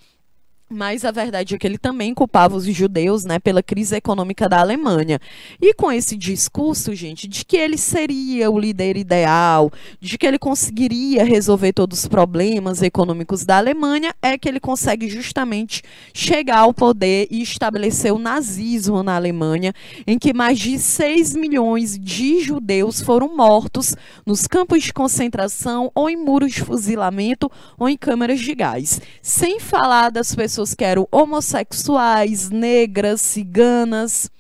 [0.68, 4.60] mas a verdade é que ele também culpava os judeus né, pela crise econômica da
[4.60, 5.20] Alemanha.
[5.62, 10.40] E com esse discurso, gente, de que ele seria o líder ideal, de que ele
[10.40, 16.74] conseguiria resolver todos os problemas econômicos da Alemanha, é que ele consegue justamente chegar ao
[16.74, 19.72] poder e estabelecer o nazismo na Alemanha,
[20.08, 23.96] em que mais de 6 milhões de judeus foram mortos
[24.26, 29.00] nos campos de concentração, ou em muros de fuzilamento, ou em câmaras de gás.
[29.22, 34.32] Sem falar das pessoas pessoas que eram homossexuais, negras, ciganas,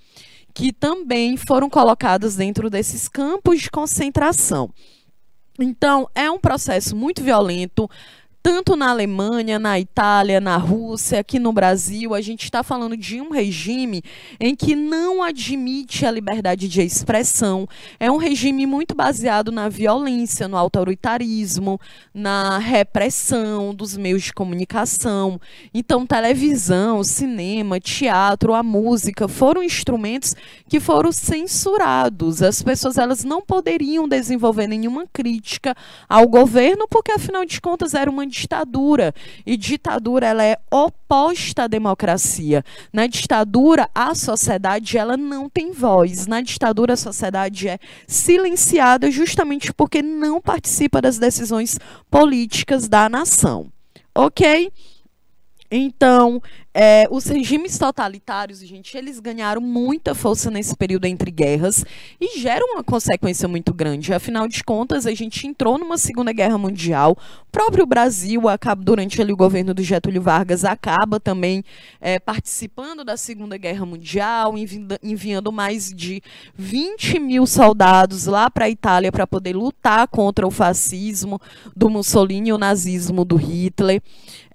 [0.53, 4.71] que também foram colocadas dentro desses campos de concentração.
[5.59, 7.89] Então, é um processo muito violento,
[8.45, 13.19] tanto na Alemanha, na Itália, na Rússia, aqui no Brasil, a gente está falando de
[13.19, 14.03] um regime
[14.39, 17.67] em que não admite a liberdade de expressão.
[17.99, 21.81] É um regime muito baseado na violência, no autoritarismo,
[22.13, 25.41] na repressão dos meios de comunicação.
[25.73, 30.35] Então, televisão, cinema, teatro, a música foram instrumentos
[30.69, 32.43] que foram censurados.
[32.43, 35.75] As pessoas elas não poderiam desenvolver nenhuma crítica
[36.07, 39.13] ao governo porque afinal de contas era uma ditadura.
[39.45, 42.63] E ditadura ela é oposta à democracia.
[42.91, 46.27] Na ditadura, a sociedade ela não tem voz.
[46.27, 51.79] Na ditadura, a sociedade é silenciada justamente porque não participa das decisões
[52.11, 53.71] políticas da nação.
[54.13, 54.71] Ok?
[55.77, 56.41] Então,
[56.77, 61.85] é, os regimes totalitários, gente, eles ganharam muita força nesse período entre guerras
[62.19, 64.13] e geram uma consequência muito grande.
[64.13, 67.17] Afinal de contas, a gente entrou numa Segunda Guerra Mundial.
[67.47, 71.63] O próprio Brasil, acaba, durante ali, o governo do Getúlio Vargas, acaba também
[72.01, 76.21] é, participando da Segunda Guerra Mundial, enviando, enviando mais de
[76.57, 81.39] 20 mil soldados lá para a Itália para poder lutar contra o fascismo
[81.73, 84.01] do Mussolini e o nazismo do Hitler.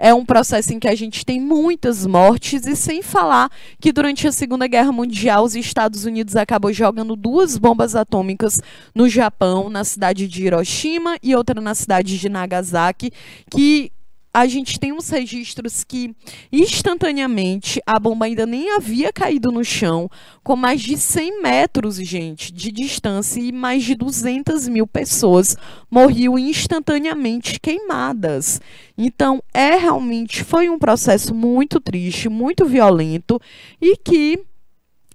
[0.03, 3.51] É um processo em que a gente tem muitas mortes, e sem falar
[3.81, 8.61] que durante a Segunda Guerra Mundial os Estados Unidos acabou jogando duas bombas atômicas
[8.95, 13.11] no Japão, na cidade de Hiroshima e outra na cidade de Nagasaki,
[13.51, 13.93] que
[14.33, 16.15] a gente tem uns registros que
[16.53, 20.09] instantaneamente a bomba ainda nem havia caído no chão,
[20.43, 25.57] com mais de 100 metros, gente, de distância e mais de 200 mil pessoas
[25.91, 28.61] morriam instantaneamente queimadas.
[28.97, 33.41] Então, é realmente foi um processo muito triste, muito violento
[33.81, 34.45] e que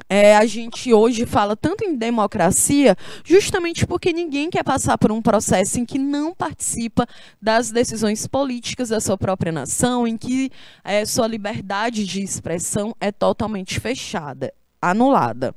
[0.09, 5.21] é, a gente hoje fala tanto em democracia justamente porque ninguém quer passar por um
[5.21, 7.07] processo em que não participa
[7.41, 10.51] das decisões políticas da sua própria nação, em que
[10.83, 15.55] é, sua liberdade de expressão é totalmente fechada, anulada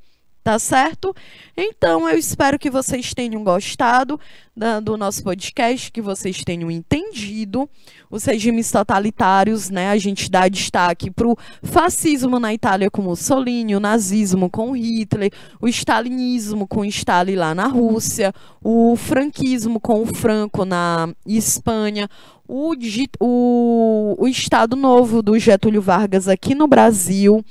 [0.48, 1.14] tá certo?
[1.54, 4.18] Então, eu espero que vocês tenham gostado
[4.56, 7.68] da, do nosso podcast, que vocês tenham entendido
[8.10, 9.90] os regimes totalitários, né?
[9.90, 15.30] A gente dá destaque para o fascismo na Itália com Mussolini, o nazismo com Hitler,
[15.60, 18.32] o stalinismo com Stalin lá na Rússia,
[18.64, 22.08] o franquismo com o Franco na Espanha,
[22.48, 22.72] o,
[23.20, 27.44] o, o Estado Novo do Getúlio Vargas aqui no Brasil,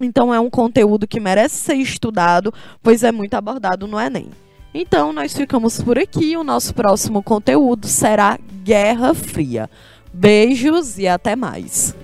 [0.00, 4.30] então é um conteúdo que merece ser estudado, pois é muito abordado no Enem.
[4.72, 6.36] Então nós ficamos por aqui.
[6.36, 9.68] O nosso próximo conteúdo será Guerra Fria.
[10.12, 11.94] Beijos e até mais.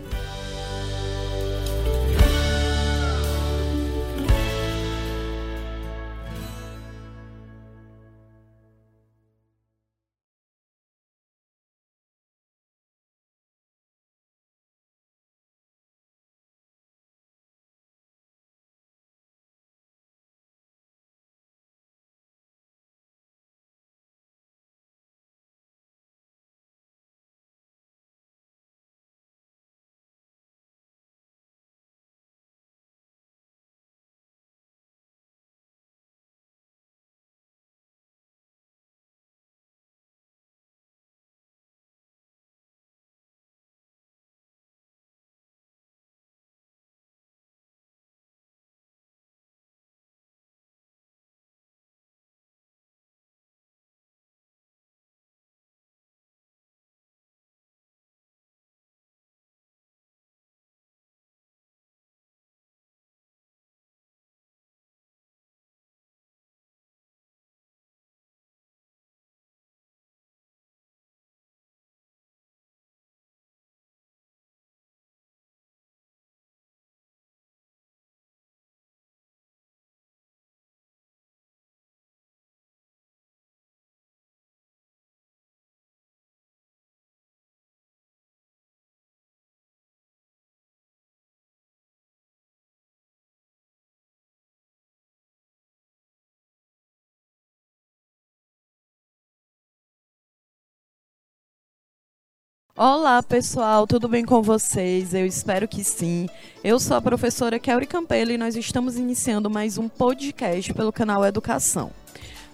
[102.79, 105.15] Olá, pessoal, tudo bem com vocês?
[105.15, 106.29] Eu espero que sim.
[106.63, 111.25] Eu sou a professora Kelly Campelo e nós estamos iniciando mais um podcast pelo canal
[111.25, 111.91] Educação.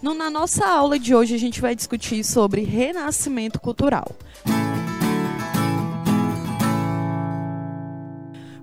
[0.00, 4.12] No, na nossa aula de hoje, a gente vai discutir sobre renascimento cultural.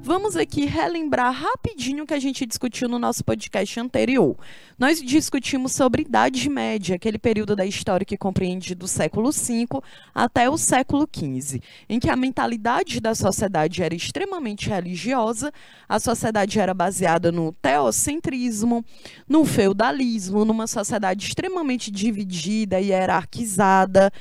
[0.10, 4.36] Vamos aqui relembrar rapidinho o que a gente discutiu no nosso podcast anterior.
[4.76, 9.68] Nós discutimos sobre Idade Média, aquele período da história que compreende do século V
[10.12, 15.54] até o século XV, em que a mentalidade da sociedade era extremamente religiosa,
[15.88, 18.84] a sociedade era baseada no teocentrismo,
[19.28, 24.12] no feudalismo, numa sociedade extremamente dividida e hierarquizada.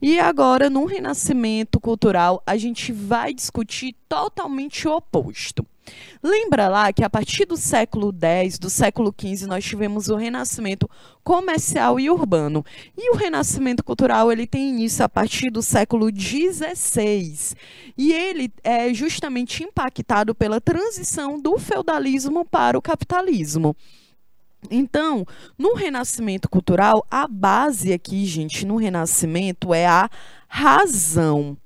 [0.00, 5.66] E agora, no renascimento cultural, a gente vai discutir totalmente o oposto.
[6.22, 10.88] Lembra lá que a partir do século X, do século XV, nós tivemos o renascimento
[11.24, 12.64] comercial e urbano.
[12.96, 17.56] E o renascimento cultural ele tem início a partir do século XVI.
[17.96, 23.74] E ele é justamente impactado pela transição do feudalismo para o capitalismo.
[24.70, 25.24] Então,
[25.56, 30.10] no renascimento cultural, a base aqui, gente, no renascimento é a
[30.48, 31.56] razão.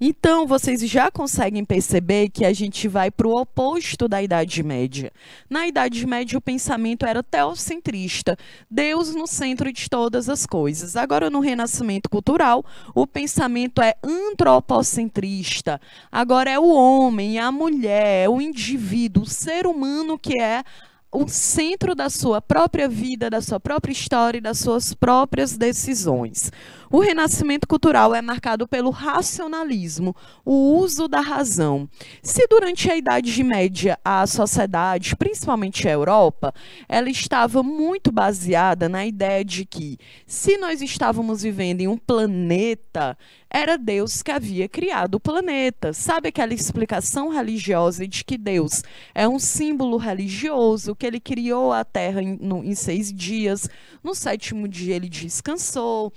[0.00, 5.10] Então, vocês já conseguem perceber que a gente vai para o oposto da Idade Média.
[5.48, 8.36] Na Idade Média, o pensamento era teocentrista,
[8.70, 10.96] Deus no centro de todas as coisas.
[10.96, 15.80] Agora, no Renascimento Cultural, o pensamento é antropocentrista.
[16.10, 20.64] Agora é o homem, a mulher, o indivíduo, o ser humano que é
[21.12, 26.50] o centro da sua própria vida, da sua própria história e das suas próprias decisões.
[26.92, 30.14] O renascimento cultural é marcado pelo racionalismo,
[30.44, 31.88] o uso da razão.
[32.22, 36.52] Se durante a Idade Média a sociedade, principalmente a Europa,
[36.86, 43.16] ela estava muito baseada na ideia de que se nós estávamos vivendo em um planeta,
[43.48, 45.94] era Deus que havia criado o planeta.
[45.94, 48.82] Sabe aquela explicação religiosa de que Deus
[49.14, 53.66] é um símbolo religioso, que ele criou a Terra em, no, em seis dias,
[54.04, 56.12] no sétimo dia ele descansou,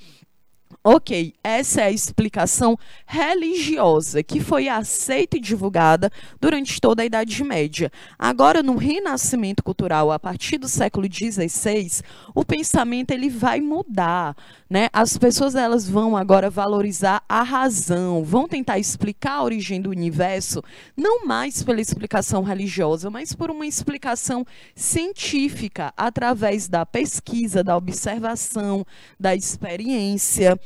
[0.88, 7.44] Ok, essa é a explicação religiosa que foi aceita e divulgada durante toda a Idade
[7.44, 7.92] Média.
[8.20, 12.04] Agora, no renascimento cultural, a partir do século XVI,
[12.36, 14.36] o pensamento ele vai mudar.
[14.70, 14.88] Né?
[14.94, 20.62] As pessoas elas vão agora valorizar a razão, vão tentar explicar a origem do universo,
[20.96, 24.46] não mais pela explicação religiosa, mas por uma explicação
[24.76, 28.86] científica, através da pesquisa, da observação,
[29.20, 30.60] da experiência.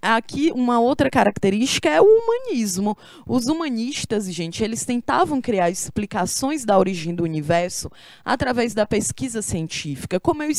[0.00, 2.96] Aqui, uma outra característica é o humanismo.
[3.26, 7.90] Os humanistas, gente, eles tentavam criar explicações da origem do universo
[8.24, 10.20] através da pesquisa científica.
[10.20, 10.50] Como eu,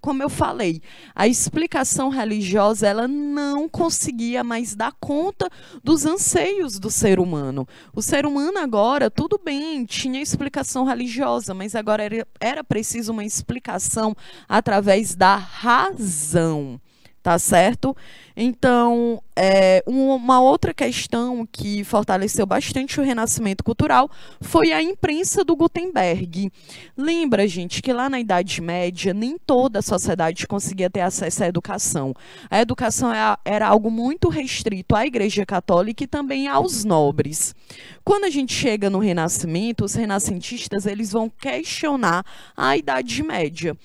[0.00, 0.80] como eu falei,
[1.14, 5.48] a explicação religiosa ela não conseguia mais dar conta
[5.82, 7.66] dos anseios do ser humano.
[7.94, 13.24] O ser humano agora, tudo bem, tinha explicação religiosa, mas agora era, era preciso uma
[13.24, 14.16] explicação
[14.48, 16.80] através da razão
[17.22, 17.96] tá certo?
[18.36, 24.10] Então, é, uma outra questão que fortaleceu bastante o renascimento cultural
[24.40, 26.50] foi a imprensa do Gutenberg.
[26.96, 31.46] Lembra, gente, que lá na Idade Média nem toda a sociedade conseguia ter acesso à
[31.46, 32.14] educação.
[32.50, 37.54] A educação era, é era algo muito restrito à Igreja Católica e também aos nobres.
[38.02, 42.24] Quando a gente chega no Renascimento, os renascentistas eles vão questionar
[42.56, 43.76] a Idade Média.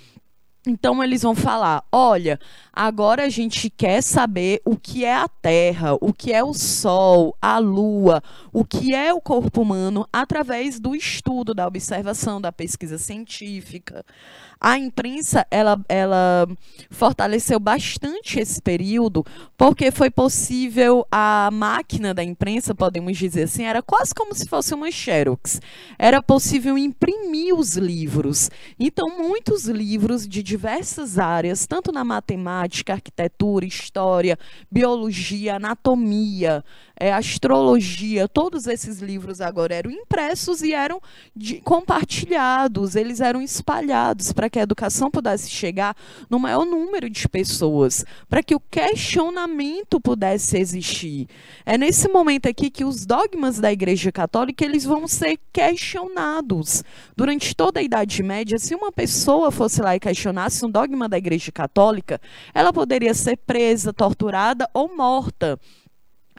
[0.65, 2.39] Então eles vão falar: olha,
[2.75, 7.35] agora a gente quer saber o que é a Terra, o que é o Sol,
[7.41, 8.21] a Lua,
[8.51, 14.03] o que é o corpo humano através do estudo, da observação, da pesquisa científica.
[14.59, 16.47] A imprensa ela, ela
[16.89, 19.23] fortaleceu bastante esse período
[19.57, 24.73] porque foi possível a máquina da imprensa, podemos dizer assim, era quase como se fosse
[24.73, 25.61] uma xerox.
[25.99, 28.49] Era possível imprimir os livros.
[28.79, 34.37] Então muitos livros de diversas áreas, tanto na matemática, arquitetura, história,
[34.71, 36.63] biologia, anatomia,
[36.97, 41.01] é, astrologia, todos esses livros agora eram impressos e eram
[41.35, 45.95] de, compartilhados, eles eram espalhados para que a educação pudesse chegar
[46.29, 51.27] no maior número de pessoas, para que o questionamento pudesse existir.
[51.65, 56.83] É nesse momento aqui que os dogmas da Igreja Católica eles vão ser questionados.
[57.15, 61.17] Durante toda a Idade Média, se uma pessoa fosse lá e questionasse um dogma da
[61.17, 62.21] Igreja Católica,
[62.53, 65.59] ela poderia ser presa, torturada ou morta.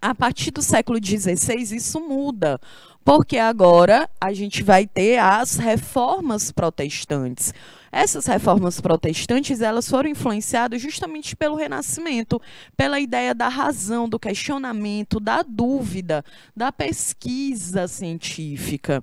[0.07, 2.61] A partir do século XVI, isso muda,
[3.05, 7.53] porque agora a gente vai ter as reformas protestantes.
[7.91, 12.41] Essas reformas protestantes, elas foram influenciadas justamente pelo Renascimento,
[12.77, 19.03] pela ideia da razão, do questionamento, da dúvida, da pesquisa científica.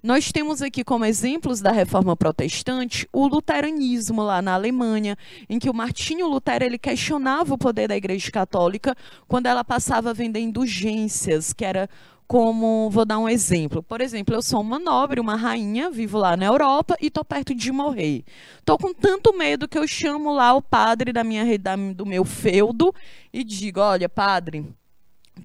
[0.00, 5.18] Nós temos aqui como exemplos da reforma protestante o luteranismo lá na Alemanha,
[5.48, 8.94] em que o Martinho Lutero ele questionava o poder da Igreja Católica
[9.26, 11.90] quando ela passava a vender indulgências, que era
[12.28, 13.82] como, vou dar um exemplo.
[13.82, 17.52] Por exemplo, eu sou uma nobre, uma rainha, vivo lá na Europa e tô perto
[17.52, 18.22] de morrer.
[18.64, 22.24] Tô com tanto medo que eu chamo lá o padre da minha da, do meu
[22.24, 22.94] feudo
[23.32, 24.64] e digo: "Olha, padre,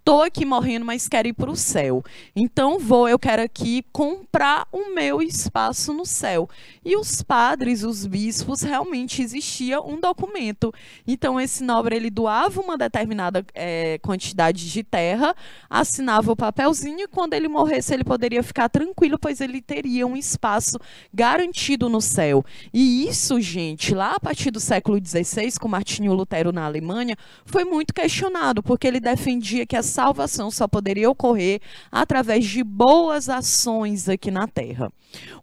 [0.04, 2.04] tô aqui morrendo, mas quero ir para o céu.
[2.36, 6.50] Então vou, eu quero aqui comprar o meu espaço no céu.
[6.84, 10.74] E os padres, os bispos, realmente existia um documento.
[11.08, 15.36] Então esse nobre ele doava uma determinada é, quantidade de terra,
[15.70, 20.16] assinava o papelzinho e quando ele morresse ele poderia ficar tranquilo, pois ele teria um
[20.16, 20.78] espaço
[21.14, 22.44] garantido no céu.
[22.74, 27.64] E isso, gente, lá a partir do século XVI, com Martinho Lutero na Alemanha, foi
[27.64, 31.60] muito questionado, porque ele defendia que a salvação só poderia ocorrer
[31.92, 34.90] através de boas ações aqui na terra.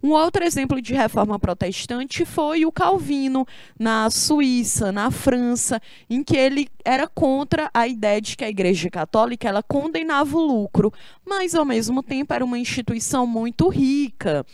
[0.02, 3.46] Um outro exemplo de reforma protestante foi o Calvino,
[3.78, 8.90] na Suíça, na França, em que ele era contra a ideia de que a Igreja
[8.90, 10.92] Católica ela condenava o lucro,
[11.24, 14.44] mas ao mesmo tempo era uma instituição muito rica.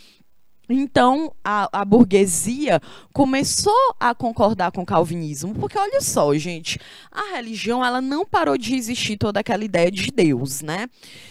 [0.69, 2.81] Então, a, a, burguesia
[3.13, 6.77] começou a concordar com o calvinismo, porque olha só, gente,
[7.09, 10.87] a religião ela não parou de existir toda aquela ideia de Deus, né?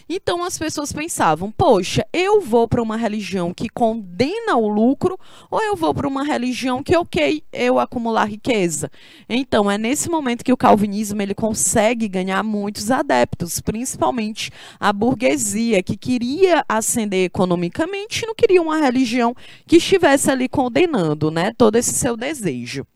[0.09, 5.19] Então as pessoas pensavam, poxa, eu vou para uma religião que condena o lucro
[5.51, 8.91] ou eu vou para uma religião que, ok, eu acumular riqueza?
[9.29, 15.83] Então é nesse momento que o calvinismo ele consegue ganhar muitos adeptos, principalmente a burguesia
[15.83, 19.35] que queria ascender economicamente, não queria uma religião religião
[19.67, 22.87] que estivesse ali condenando né, todo esse seu desejo.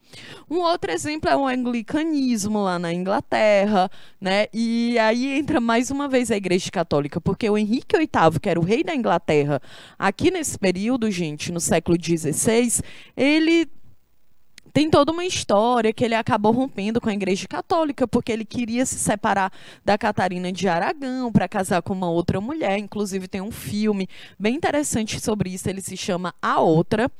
[0.51, 3.89] Um outro exemplo é o anglicanismo lá na Inglaterra,
[4.21, 4.47] né?
[4.53, 8.59] E aí entra mais uma vez a Igreja Católica, porque o Henrique VIII, que era
[8.59, 9.63] o rei da Inglaterra,
[9.97, 12.83] aqui nesse período, gente, no século XVI,
[13.17, 13.69] ele
[14.73, 18.87] tem toda uma história que ele acabou rompendo com a Igreja Católica porque ele queria
[18.87, 19.53] se separar
[19.85, 22.79] da Catarina de Aragão para casar com uma outra mulher.
[22.79, 24.09] Inclusive tem um filme
[24.39, 27.11] bem interessante sobre isso, ele se chama A Outra.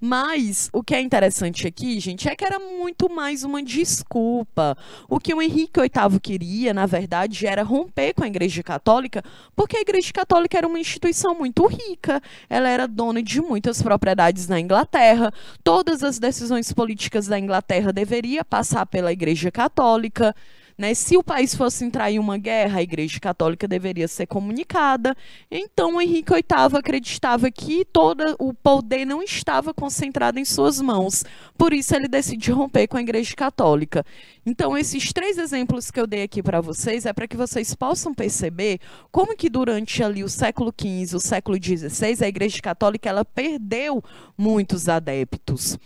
[0.00, 4.76] Mas o que é interessante aqui, gente, é que era muito mais uma desculpa.
[5.08, 9.22] O que o Henrique VIII queria, na verdade, era romper com a Igreja Católica,
[9.54, 12.20] porque a Igreja Católica era uma instituição muito rica.
[12.48, 15.32] Ela era dona de muitas propriedades na Inglaterra.
[15.62, 20.34] Todas as decisões políticas políticas da Inglaterra deveria passar pela Igreja Católica.
[20.78, 20.94] Né?
[20.94, 25.14] Se o país fosse entrar em uma guerra, a Igreja Católica deveria ser comunicada.
[25.50, 31.24] Então, Henrique VIII acreditava que todo o poder não estava concentrado em suas mãos.
[31.56, 34.04] Por isso, ele decide romper com a Igreja Católica.
[34.44, 38.14] Então, esses três exemplos que eu dei aqui para vocês é para que vocês possam
[38.14, 38.78] perceber
[39.10, 44.02] como que durante ali o século XV, o século XVI, a Igreja Católica ela perdeu
[44.36, 45.78] muitos adeptos.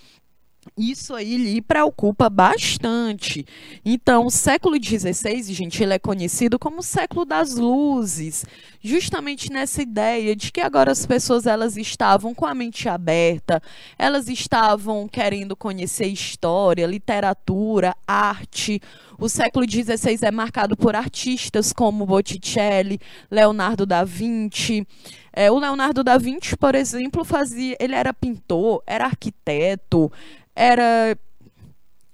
[0.77, 3.47] Isso aí lhe preocupa bastante.
[3.85, 8.45] Então, o século XVI, gente, ele é conhecido como o século das luzes,
[8.83, 13.63] justamente nessa ideia de que agora as pessoas elas estavam com a mente aberta,
[13.99, 18.81] elas estavam querendo conhecer história, literatura, arte.
[19.21, 22.99] O século XVI é marcado por artistas como Botticelli,
[23.31, 24.87] Leonardo da Vinci.
[25.31, 30.11] É, o Leonardo da Vinci, por exemplo, fazia, ele era pintor, era arquiteto,
[30.57, 31.15] era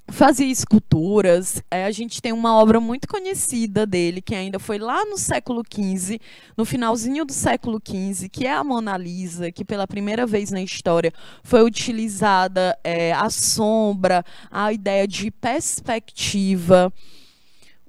[0.09, 1.62] fazia esculturas.
[1.70, 5.62] É, a gente tem uma obra muito conhecida dele, que ainda foi lá no século
[5.62, 6.20] XV,
[6.57, 10.62] no finalzinho do século XV, que é a Mona Lisa, que pela primeira vez na
[10.62, 16.92] história foi utilizada é, a sombra, a ideia de perspectiva.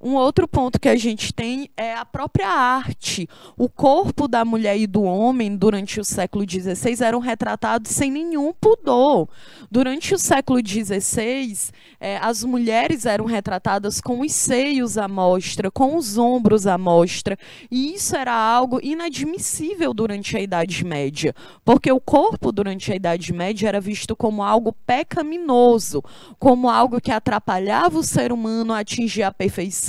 [0.00, 3.28] Um outro ponto que a gente tem é a própria arte.
[3.56, 8.52] O corpo da mulher e do homem, durante o século XVI, eram retratados sem nenhum
[8.52, 9.28] pudor.
[9.68, 15.96] Durante o século XVI, é, as mulheres eram retratadas com os seios à mostra, com
[15.96, 17.36] os ombros à mostra.
[17.68, 21.34] E isso era algo inadmissível durante a Idade Média,
[21.64, 26.04] porque o corpo, durante a Idade Média, era visto como algo pecaminoso,
[26.38, 29.87] como algo que atrapalhava o ser humano a atingir a perfeição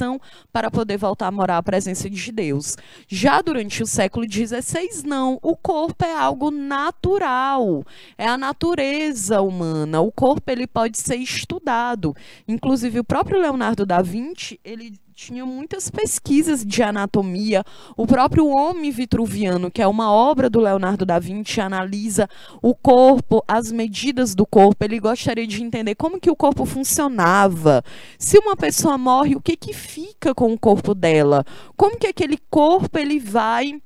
[0.51, 2.75] para poder voltar a morar à presença de Deus.
[3.07, 5.39] Já durante o século XVI, não.
[5.41, 7.83] O corpo é algo natural,
[8.17, 10.01] é a natureza humana.
[10.01, 12.15] O corpo ele pode ser estudado.
[12.47, 17.61] Inclusive, o próprio Leonardo da Vinci, ele tinha muitas pesquisas de anatomia.
[17.97, 22.29] O próprio Homem Vitruviano, que é uma obra do Leonardo da Vinci, analisa
[22.61, 24.81] o corpo, as medidas do corpo.
[24.85, 27.83] Ele gostaria de entender como que o corpo funcionava.
[28.17, 31.45] Se uma pessoa morre, o que que fica com o corpo dela?
[31.75, 33.81] Como que aquele corpo ele vai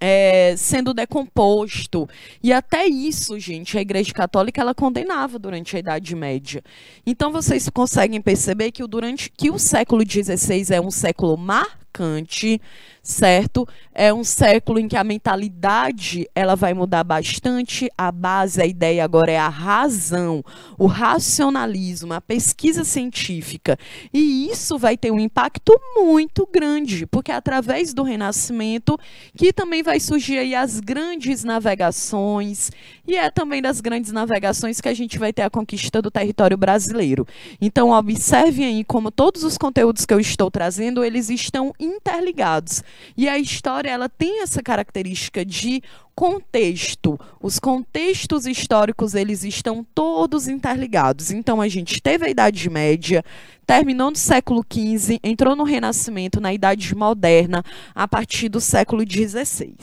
[0.00, 2.08] é, sendo decomposto.
[2.42, 6.62] E até isso, gente, a Igreja Católica ela condenava durante a Idade Média.
[7.06, 11.85] Então vocês conseguem perceber que o, durante, que o século XVI é um século marcado
[11.96, 12.60] marcante,
[13.02, 13.66] certo?
[13.94, 17.88] É um século em que a mentalidade ela vai mudar bastante.
[17.96, 20.44] A base, a ideia agora é a razão,
[20.76, 23.78] o racionalismo, a pesquisa científica.
[24.12, 28.98] E isso vai ter um impacto muito grande, porque é através do Renascimento
[29.36, 32.70] que também vai surgir aí as grandes navegações,
[33.06, 36.56] e é também das grandes navegações que a gente vai ter a conquista do território
[36.56, 37.26] brasileiro.
[37.60, 42.82] Então, observem aí como todos os conteúdos que eu estou trazendo, eles estão interligados.
[43.16, 45.82] E a história, ela tem essa característica de
[46.14, 47.18] contexto.
[47.40, 51.30] Os contextos históricos, eles estão todos interligados.
[51.30, 53.24] Então, a gente teve a Idade Média,
[53.66, 57.62] terminou no século XV, entrou no Renascimento, na Idade Moderna,
[57.94, 59.76] a partir do século XVI.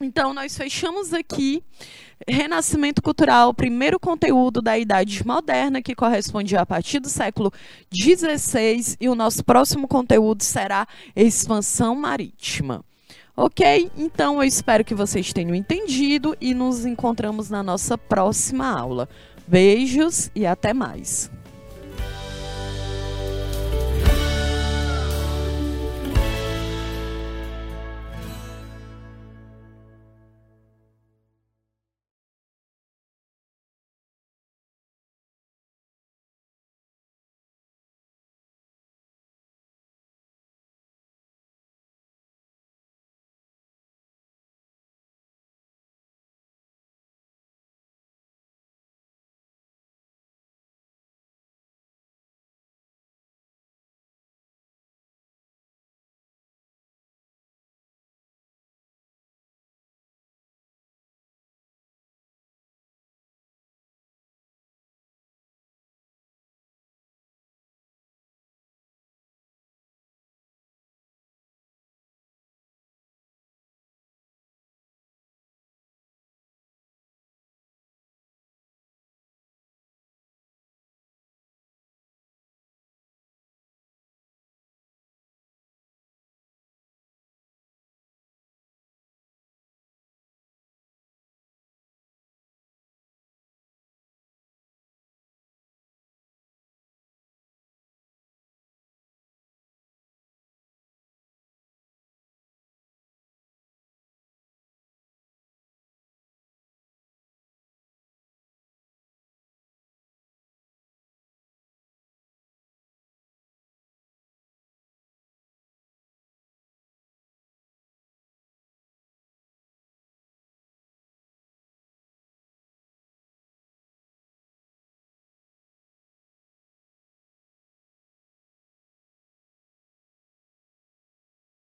[0.00, 1.62] Então, nós fechamos aqui
[2.26, 7.52] Renascimento Cultural, primeiro conteúdo da Idade Moderna, que corresponde a partir do século
[7.92, 12.84] XVI, e o nosso próximo conteúdo será Expansão Marítima.
[13.36, 13.90] Ok?
[13.96, 19.08] Então eu espero que vocês tenham entendido e nos encontramos na nossa próxima aula.
[19.46, 21.30] Beijos e até mais!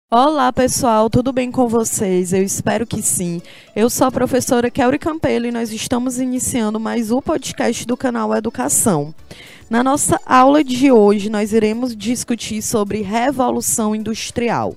[0.09, 2.33] Olá pessoal, tudo bem com vocês?
[2.33, 3.43] Eu espero que sim.
[3.75, 8.33] Eu sou a professora Kelly Campelo e nós estamos iniciando mais um podcast do canal
[8.33, 9.13] Educação.
[9.69, 14.77] Na nossa aula de hoje, nós iremos discutir sobre Revolução Industrial.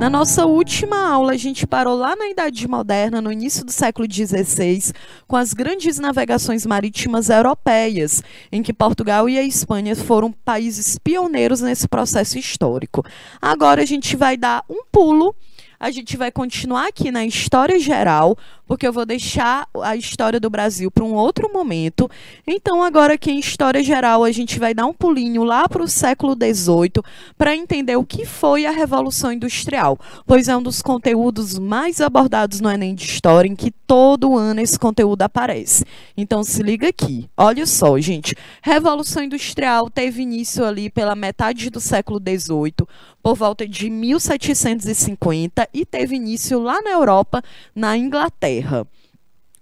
[0.00, 4.06] Na nossa última aula, a gente parou lá na Idade Moderna, no início do século
[4.10, 4.92] XVI,
[5.26, 11.60] com as grandes navegações marítimas europeias, em que Portugal e a Espanha foram países pioneiros
[11.60, 13.04] nesse processo histórico.
[13.40, 15.34] Agora a gente vai dar um pulo
[15.78, 20.48] a gente vai continuar aqui na história geral, porque eu vou deixar a história do
[20.48, 22.10] Brasil para um outro momento.
[22.46, 25.88] Então, agora aqui em história geral, a gente vai dar um pulinho lá para o
[25.88, 27.02] século XVIII
[27.36, 32.60] para entender o que foi a Revolução Industrial, pois é um dos conteúdos mais abordados
[32.60, 35.84] no Enem de História, em que todo ano esse conteúdo aparece.
[36.16, 37.28] Então, se liga aqui.
[37.36, 38.34] Olha só, gente.
[38.62, 42.86] Revolução Industrial teve início ali pela metade do século XVIII,
[43.24, 47.42] por volta de 1750 e teve início lá na Europa,
[47.74, 48.86] na Inglaterra.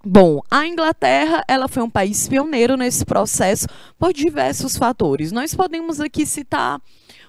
[0.05, 3.65] Bom, a Inglaterra, ela foi um país pioneiro nesse processo
[3.97, 5.31] por diversos fatores.
[5.31, 6.81] Nós podemos aqui citar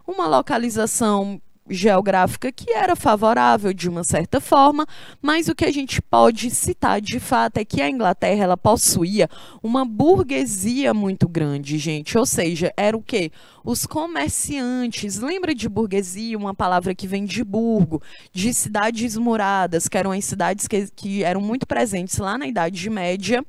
[0.04, 4.86] uma localização geográfica que era favorável de uma certa forma,
[5.22, 9.28] mas o que a gente pode citar de fato é que a Inglaterra ela possuía
[9.62, 13.32] uma burguesia muito grande, gente, ou seja, era o que
[13.64, 15.18] os comerciantes.
[15.18, 18.02] Lembra de burguesia, uma palavra que vem de burgo,
[18.32, 22.90] de cidades muradas, que eram as cidades que, que eram muito presentes lá na Idade
[22.90, 23.44] Média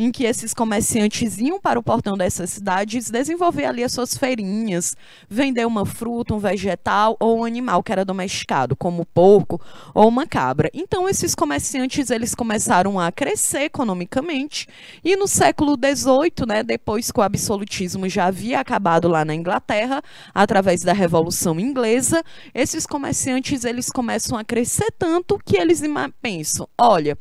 [0.00, 4.96] em que esses comerciantes iam para o portão dessas cidades desenvolver ali as suas feirinhas,
[5.28, 9.60] vender uma fruta, um vegetal ou um animal que era domesticado, como porco
[9.94, 10.70] ou uma cabra.
[10.72, 14.66] Então esses comerciantes eles começaram a crescer economicamente
[15.04, 20.00] e no século XVIII, né, depois que o absolutismo já havia acabado lá na Inglaterra,
[20.34, 22.24] através da Revolução Inglesa,
[22.54, 25.82] esses comerciantes eles começam a crescer tanto que eles
[26.22, 27.18] pensam, olha,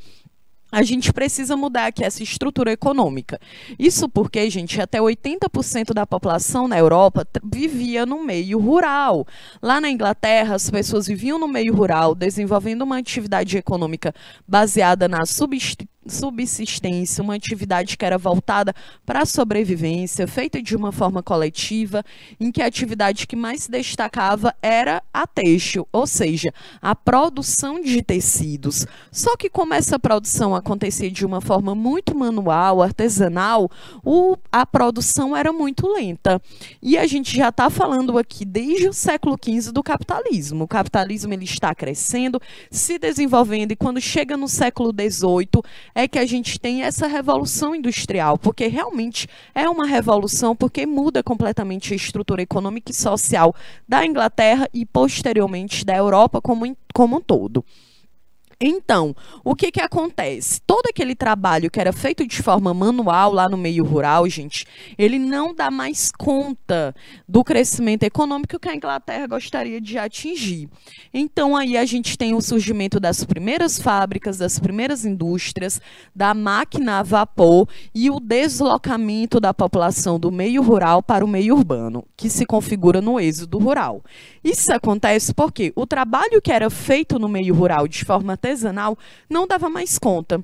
[0.71, 3.39] a gente precisa mudar aqui essa estrutura econômica.
[3.77, 9.25] Isso porque, gente, até 80% da população na Europa vivia no meio rural.
[9.61, 14.13] Lá na Inglaterra, as pessoas viviam no meio rural, desenvolvendo uma atividade econômica
[14.47, 18.73] baseada na substituição subsistência, uma atividade que era voltada
[19.05, 22.03] para a sobrevivência, feita de uma forma coletiva,
[22.39, 27.81] em que a atividade que mais se destacava era a têxtil, ou seja, a produção
[27.81, 28.85] de tecidos.
[29.11, 33.69] Só que como essa produção acontecia de uma forma muito manual, artesanal,
[34.03, 36.41] o, a produção era muito lenta.
[36.81, 40.63] E a gente já está falando aqui desde o século XV do capitalismo.
[40.63, 42.41] O capitalismo ele está crescendo,
[42.71, 45.61] se desenvolvendo, e quando chega no século XVIII,
[45.99, 51.21] é que a gente tem essa revolução industrial, porque realmente é uma revolução, porque muda
[51.21, 53.53] completamente a estrutura econômica e social
[53.87, 57.63] da Inglaterra e posteriormente da Europa como, como um todo.
[58.61, 60.59] Então, o que que acontece?
[60.67, 64.65] Todo aquele trabalho que era feito de forma manual lá no meio rural, gente,
[64.97, 66.93] ele não dá mais conta
[67.25, 70.67] do crescimento econômico que a Inglaterra gostaria de atingir.
[71.13, 75.79] Então, aí a gente tem o surgimento das primeiras fábricas, das primeiras indústrias,
[76.13, 81.55] da máquina a vapor e o deslocamento da população do meio rural para o meio
[81.55, 84.03] urbano, que se configura no êxodo rural.
[84.43, 88.97] Isso acontece porque o trabalho que era feito no meio rural de forma artesanal
[89.29, 90.43] não dava mais conta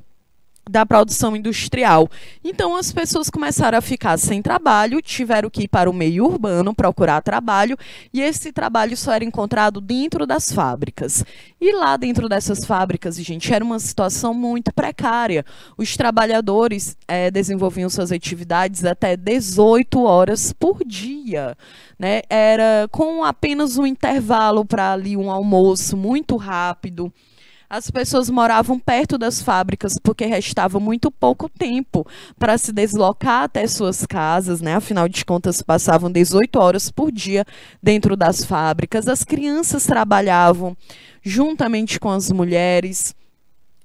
[0.70, 2.10] da produção industrial.
[2.44, 6.74] Então as pessoas começaram a ficar sem trabalho, tiveram que ir para o meio urbano
[6.74, 7.78] procurar trabalho,
[8.14, 11.24] e esse trabalho só era encontrado dentro das fábricas.
[11.60, 15.46] E lá dentro dessas fábricas, gente, era uma situação muito precária.
[15.78, 21.56] Os trabalhadores é, desenvolviam suas atividades até 18 horas por dia.
[21.98, 22.22] Né?
[22.30, 27.12] Era com apenas um intervalo para ali um almoço muito rápido.
[27.70, 32.06] As pessoas moravam perto das fábricas porque restava muito pouco tempo
[32.38, 34.76] para se deslocar até suas casas, né?
[34.76, 37.46] Afinal de contas, passavam 18 horas por dia
[37.82, 39.08] dentro das fábricas.
[39.08, 40.78] As crianças trabalhavam
[41.24, 43.16] juntamente com as mulheres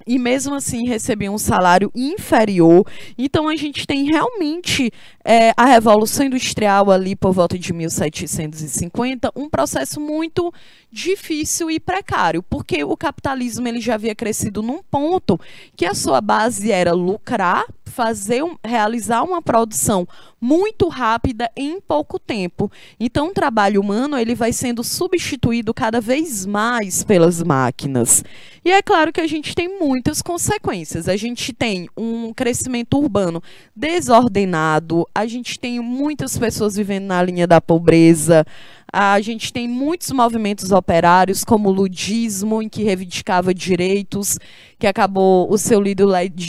[0.06, 2.86] e mesmo assim recebiam um salário inferior.
[3.16, 4.90] Então a gente tem realmente
[5.24, 10.52] é, a Revolução Industrial ali por volta de 1750, um processo muito
[10.90, 15.38] difícil e precário, porque o capitalismo ele já havia crescido num ponto
[15.76, 20.06] que a sua base era lucrar, fazer, realizar uma produção
[20.40, 22.70] muito rápida em pouco tempo.
[22.98, 28.24] Então, o trabalho humano ele vai sendo substituído cada vez mais pelas máquinas.
[28.64, 31.08] E é claro que a gente tem muitas consequências.
[31.08, 33.42] A gente tem um crescimento urbano
[33.74, 38.46] desordenado, a gente tem muitas pessoas vivendo na linha da pobreza.
[38.92, 44.36] A gente tem muitos movimentos operários, como o ludismo, em que reivindicava direitos,
[44.78, 46.06] que acabou, o seu líder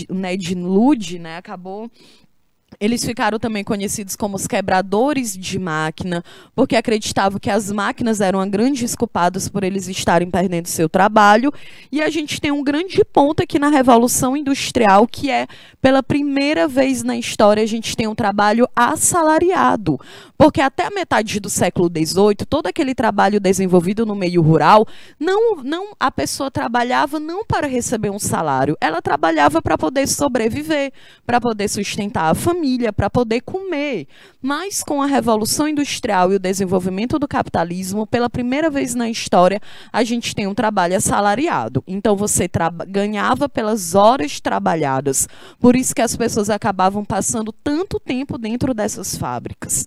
[0.09, 1.91] Ned Lud, né, acabou
[2.82, 6.23] eles ficaram também conhecidos como os quebradores de máquina,
[6.55, 11.53] porque acreditavam que as máquinas eram grandes culpadas por eles estarem perdendo seu trabalho.
[11.91, 15.45] E a gente tem um grande ponto aqui na Revolução Industrial, que é,
[15.79, 19.99] pela primeira vez na história, a gente tem um trabalho assalariado.
[20.36, 24.88] Porque até a metade do século XVIII, todo aquele trabalho desenvolvido no meio rural,
[25.19, 30.91] não, não a pessoa trabalhava não para receber um salário, ela trabalhava para poder sobreviver,
[31.27, 34.07] para poder sustentar a família, para poder comer.
[34.41, 39.61] Mas com a Revolução Industrial e o desenvolvimento do capitalismo, pela primeira vez na história,
[39.91, 41.84] a gente tem um trabalho assalariado.
[41.88, 42.49] Então você
[42.88, 45.28] ganhava pelas horas trabalhadas.
[45.59, 49.86] Por isso que as pessoas acabavam passando tanto tempo dentro dessas fábricas.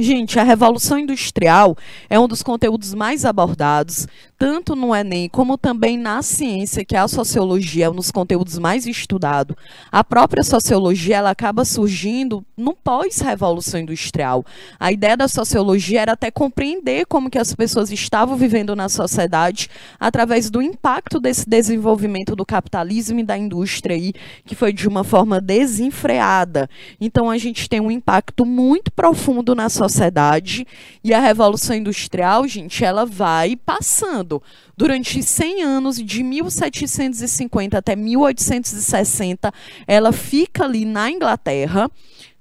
[0.00, 1.76] Gente, a Revolução Industrial
[2.08, 4.06] é um dos conteúdos mais abordados,
[4.38, 8.58] tanto no Enem como também na ciência, que é a sociologia, é um dos conteúdos
[8.58, 9.56] mais estudados.
[9.90, 14.44] A própria sociologia ela acaba surgindo no pós-Revolução Industrial.
[14.78, 19.68] A ideia da sociologia era até compreender como que as pessoas estavam vivendo na sociedade
[19.98, 24.12] através do impacto desse desenvolvimento do capitalismo e da indústria aí,
[24.44, 26.68] que foi de uma forma desenfreada.
[27.00, 30.66] Então a gente tem um impacto muito profundo na sociedade sociedade
[31.02, 34.27] e a Revolução Industrial, gente, ela vai passando.
[34.76, 39.52] Durante 100 anos, de 1750 até 1860,
[39.86, 41.90] ela fica ali na Inglaterra.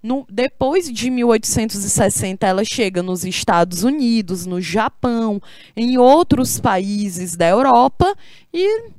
[0.02, 5.42] No, depois de 1860, ela chega nos Estados Unidos, no Japão,
[5.76, 8.16] em outros países da Europa
[8.54, 8.92] e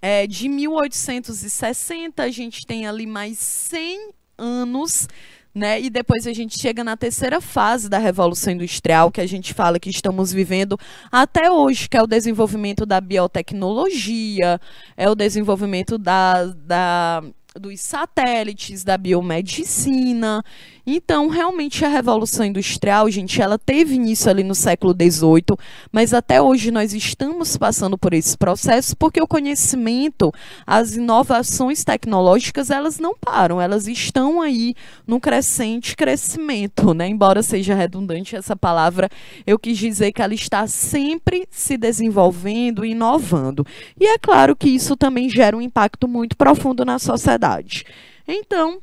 [0.00, 5.08] é, de 1860 a gente tem ali mais 100 anos
[5.54, 5.80] né?
[5.80, 9.78] E depois a gente chega na terceira fase da Revolução Industrial, que a gente fala
[9.78, 10.78] que estamos vivendo
[11.10, 14.60] até hoje, que é o desenvolvimento da biotecnologia,
[14.96, 17.22] é o desenvolvimento da, da
[17.54, 20.42] dos satélites, da biomedicina.
[20.84, 25.56] Então, realmente, a Revolução Industrial, gente, ela teve início ali no século XVIII,
[25.92, 30.32] mas até hoje nós estamos passando por esse processo porque o conhecimento,
[30.66, 34.74] as inovações tecnológicas, elas não param, elas estão aí
[35.06, 37.06] num crescente crescimento, né?
[37.06, 39.08] Embora seja redundante essa palavra,
[39.46, 43.64] eu quis dizer que ela está sempre se desenvolvendo e inovando.
[44.00, 47.84] E é claro que isso também gera um impacto muito profundo na sociedade.
[48.26, 48.80] Então,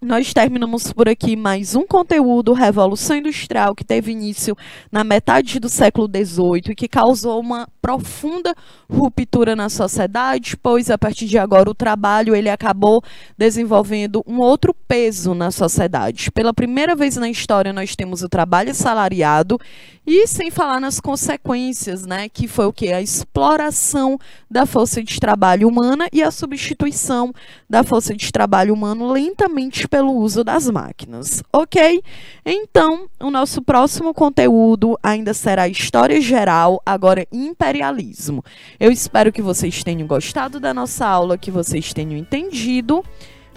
[0.00, 4.54] nós terminamos por aqui mais um conteúdo Revolução Industrial que teve início
[4.92, 8.54] na metade do século XVIII e que causou uma profunda
[8.90, 13.02] ruptura na sociedade, pois a partir de agora o trabalho ele acabou
[13.38, 16.30] desenvolvendo um outro peso na sociedade.
[16.30, 19.58] Pela primeira vez na história nós temos o trabalho salariado
[20.06, 24.18] e sem falar nas consequências, né, que foi o que a exploração
[24.48, 27.32] da força de trabalho humana e a substituição
[27.68, 32.02] da força de trabalho humano lentamente pelo uso das máquinas, ok?
[32.44, 38.44] Então, o nosso próximo conteúdo ainda será História Geral, agora Imperialismo.
[38.78, 43.04] Eu espero que vocês tenham gostado da nossa aula, que vocês tenham entendido.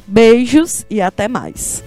[0.07, 1.83] Beijos e até mais.